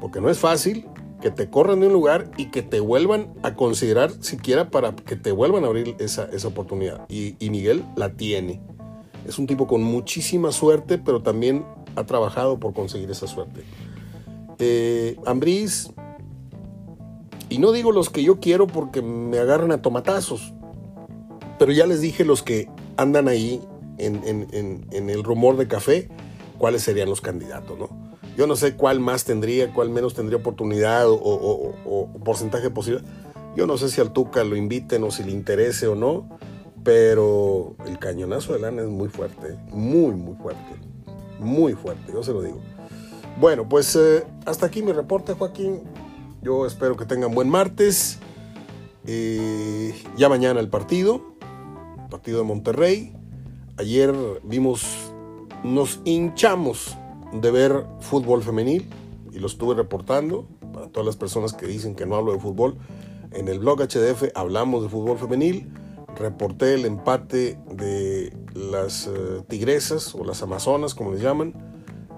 [0.00, 0.86] Porque no es fácil
[1.20, 5.16] que te corran de un lugar y que te vuelvan a considerar siquiera para que
[5.16, 7.06] te vuelvan a abrir esa, oportunidad.
[7.08, 8.60] Y, Miguel la tiene.
[9.26, 13.62] Es un tipo con muchísima suerte, pero también ha trabajado por conseguir esa suerte.
[14.58, 15.90] Eh, Ambriz,
[17.48, 20.52] y no digo los que yo quiero porque me agarran a tomatazos,
[21.58, 23.62] pero ya les dije los que andan ahí
[23.98, 26.08] en, el rumor de café,
[26.58, 27.88] cuáles serían los candidatos, ¿no?
[28.36, 33.00] Yo no sé cuál más tendría, cuál menos tendría oportunidad o, porcentaje posible.
[33.56, 36.28] Yo no sé si al Tuca lo inviten o si le interese o no,
[36.84, 40.76] pero el cañonazo de lana es muy fuerte, muy, muy fuerte,
[41.38, 42.60] muy fuerte, yo se lo digo.
[43.40, 45.82] Bueno, pues eh, hasta aquí mi reporte, Joaquín.
[46.42, 48.18] Yo espero que tengan buen martes.
[49.06, 51.35] Eh, ya mañana el partido
[52.08, 53.12] partido de Monterrey.
[53.78, 55.12] Ayer vimos,
[55.62, 56.96] nos hinchamos
[57.32, 58.88] de ver fútbol femenil
[59.32, 62.76] y lo estuve reportando para todas las personas que dicen que no hablo de fútbol.
[63.32, 65.70] En el blog HDF hablamos de fútbol femenil.
[66.16, 71.52] Reporté el empate de las eh, tigresas o las amazonas, como les llaman.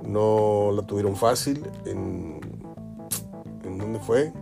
[0.04, 1.64] No la tuvieron fácil.
[1.84, 2.40] ¿En,
[3.64, 4.32] ¿en dónde fue?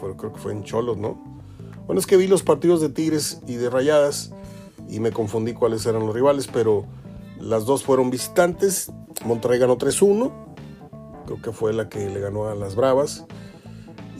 [0.00, 0.16] fue?
[0.16, 1.29] Creo que fue en Cholos, ¿no?
[1.90, 4.30] Bueno, es que vi los partidos de Tigres y de Rayadas
[4.88, 6.84] y me confundí cuáles eran los rivales, pero
[7.40, 8.92] las dos fueron visitantes.
[9.24, 10.30] Monterrey ganó 3-1,
[11.26, 13.26] creo que fue la que le ganó a las Bravas.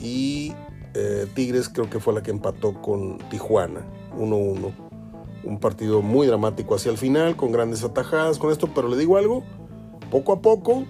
[0.01, 0.51] Y
[0.95, 4.73] eh, Tigres creo que fue la que empató con Tijuana, 1-1.
[5.45, 9.15] Un partido muy dramático hacia el final, con grandes atajadas con esto, pero le digo
[9.15, 9.45] algo,
[10.09, 10.83] poco a poco,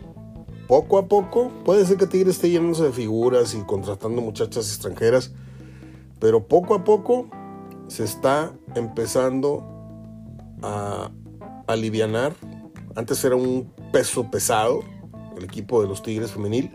[0.68, 5.32] poco a poco, puede ser que Tigres esté llenándose de figuras y contratando muchachas extranjeras,
[6.22, 7.28] pero poco a poco
[7.88, 9.68] se está empezando
[10.62, 11.12] a
[11.68, 12.34] alivianar,
[12.96, 14.82] Antes era un peso pesado,
[15.38, 16.72] el equipo de los Tigres femenil,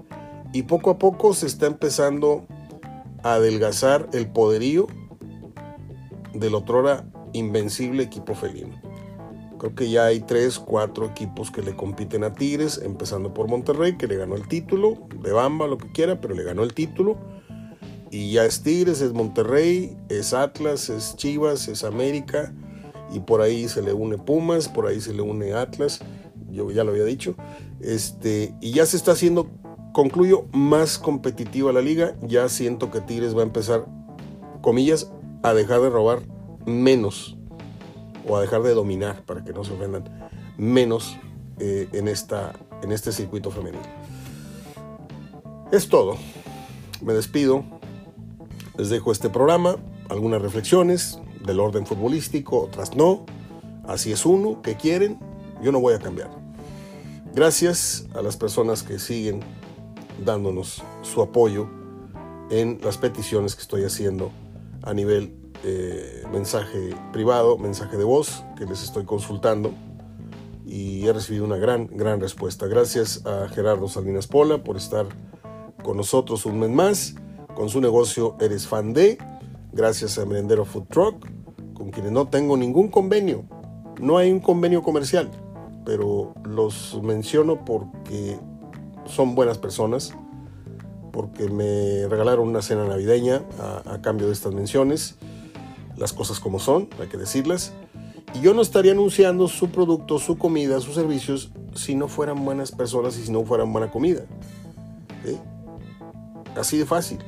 [0.53, 2.47] y poco a poco se está empezando
[3.23, 4.87] a adelgazar el poderío
[6.33, 8.81] del otrora invencible equipo felino.
[9.59, 13.99] Creo que ya hay tres, cuatro equipos que le compiten a Tigres, empezando por Monterrey,
[13.99, 17.19] que le ganó el título, de Bamba, lo que quiera, pero le ganó el título.
[18.11, 22.55] Y ya es Tigres, es Monterrey, es Atlas, es Chivas, es América,
[23.13, 26.01] y por ahí se le une Pumas, por ahí se le une Atlas,
[26.51, 27.35] yo ya lo había dicho.
[27.81, 29.51] Este, y ya se está haciendo,
[29.93, 32.17] concluyo, más competitiva la liga.
[32.23, 33.87] Ya siento que Tigres va a empezar,
[34.63, 35.11] comillas,
[35.43, 36.21] a dejar de robar
[36.65, 37.37] menos
[38.29, 41.17] o a dejar de dominar, para que no se ofendan, menos
[41.59, 42.53] eh, en, esta,
[42.83, 43.85] en este circuito femenino.
[45.71, 46.17] Es todo.
[47.03, 47.65] Me despido.
[48.79, 49.77] Les dejo este programa,
[50.11, 53.25] algunas reflexiones del orden futbolístico, otras no.
[53.87, 55.19] Así es uno, que quieren,
[55.63, 56.29] yo no voy a cambiar.
[57.35, 59.41] Gracias a las personas que siguen
[60.25, 61.69] dándonos su apoyo
[62.51, 64.31] en las peticiones que estoy haciendo
[64.83, 69.73] a nivel eh, mensaje privado, mensaje de voz que les estoy consultando
[70.67, 72.67] y he recibido una gran, gran respuesta.
[72.67, 75.07] Gracias a Gerardo Salinas Pola por estar
[75.83, 77.15] con nosotros un mes más
[77.57, 79.19] con su negocio Eres Fan de.
[79.73, 81.27] Gracias a Merendero Food Truck,
[81.75, 83.45] con quienes no tengo ningún convenio.
[84.01, 85.31] No hay un convenio comercial,
[85.85, 88.39] pero los menciono porque
[89.07, 90.15] son buenas personas,
[91.13, 93.43] porque me regalaron una cena navideña
[93.87, 95.17] a, cambio de estas menciones
[95.97, 97.73] las cosas como son, hay que decirlas.
[98.35, 102.71] Y yo no estaría anunciando su producto, su comida, sus servicios, si no fueran buenas
[102.71, 104.27] personas y si no fueran buena comida.
[106.55, 107.19] Así de fácil.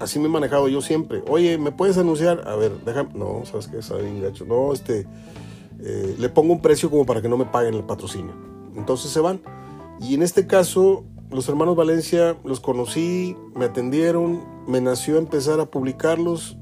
[0.00, 1.22] Así me he manejado yo siempre.
[1.28, 2.46] Oye, ¿me puedes anunciar?
[2.48, 3.10] A ver, déjame.
[3.14, 3.82] No, ¿sabes qué?
[3.82, 4.44] Sabe bien gacho.
[4.44, 5.06] No, este.
[5.80, 8.32] Eh, le pongo un precio como para que no me paguen el patrocinio.
[8.76, 9.40] Entonces se van.
[10.00, 15.66] Y en este caso, los hermanos Valencia los conocí, me atendieron, me nació empezar a
[15.66, 16.56] publicarlos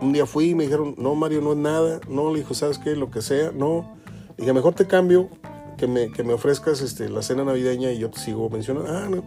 [0.00, 2.00] un día fui y me dijeron, no, Mario, no es nada.
[2.08, 2.94] No, le dijo, ¿sabes qué?
[2.94, 3.52] Lo que sea.
[3.52, 3.96] No.
[4.30, 5.28] Le dije, mejor te cambio
[5.76, 8.90] que me, que me ofrezcas este, la cena navideña y yo te sigo mencionando.
[8.90, 9.24] Ah, no.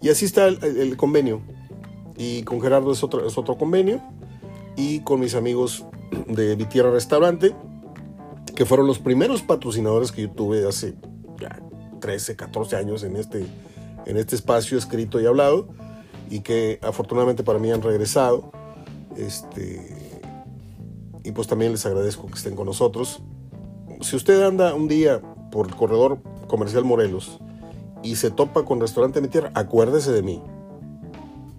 [0.00, 1.40] Y así está el, convenio.
[2.16, 4.00] Y con Gerardo es otro, es otro convenio.
[4.76, 5.84] Y con mis amigos
[6.28, 7.54] de Mi Tierra Restaurante,
[8.54, 10.94] que fueron los primeros patrocinadores que yo tuve hace
[11.38, 11.60] ya
[12.00, 13.46] 13, 14 años en este,
[14.06, 15.68] en este espacio escrito y hablado.
[16.30, 18.50] Y que afortunadamente para mí han regresado.
[19.16, 20.20] Este,
[21.22, 23.22] y pues también les agradezco que estén con nosotros.
[24.00, 27.38] Si usted anda un día por el corredor comercial Morelos
[28.02, 30.42] y se topa con restaurante mi tierra, acuérdese de mí.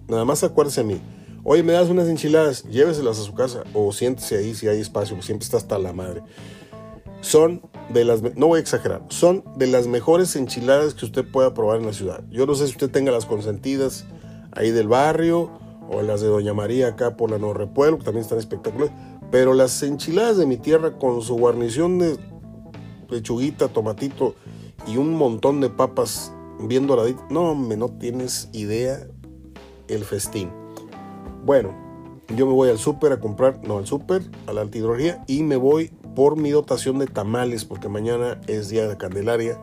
[0.08, 1.00] Nada más acuérdese de mí.
[1.48, 5.20] Oye, me das unas enchiladas, lléveselas a su casa o siéntese ahí si hay espacio,
[5.22, 6.22] siempre está hasta la madre.
[7.20, 11.54] Son de las, no voy a exagerar, son de las mejores enchiladas que usted pueda
[11.54, 12.24] probar en la ciudad.
[12.30, 14.06] Yo no sé si usted tenga las consentidas
[14.52, 15.50] ahí del barrio
[15.88, 18.92] o las de Doña María acá por la Nueva Repueblo, que también están espectaculares.
[19.30, 22.16] Pero las enchiladas de mi tierra con su guarnición de
[23.08, 24.34] lechuguita, tomatito
[24.86, 27.24] y un montón de papas bien doraditas.
[27.30, 29.06] No, me no tienes idea
[29.88, 30.50] el festín.
[31.44, 31.74] Bueno,
[32.34, 35.56] yo me voy al súper a comprar, no al súper, a la antidrogería y me
[35.56, 39.60] voy por mi dotación de tamales porque mañana es día de Candelaria.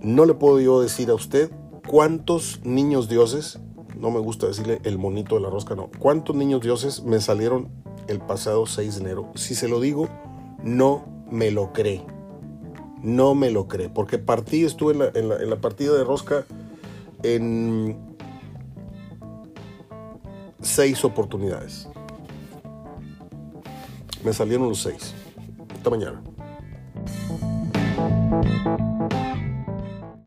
[0.00, 1.50] No le puedo yo decir a usted
[1.86, 3.60] cuántos niños dioses
[4.00, 5.90] no me gusta decirle el monito de la rosca, no.
[5.98, 7.68] ¿Cuántos niños dioses me salieron
[8.08, 9.30] el pasado 6 de enero?
[9.34, 10.08] Si se lo digo,
[10.64, 12.02] no me lo cree.
[13.02, 13.90] No me lo cree.
[13.90, 16.46] Porque partí, estuve en la, en la partida de rosca
[17.22, 18.09] en
[20.60, 21.88] seis oportunidades.
[24.24, 25.14] Me salieron los seis.
[25.74, 26.22] Esta mañana.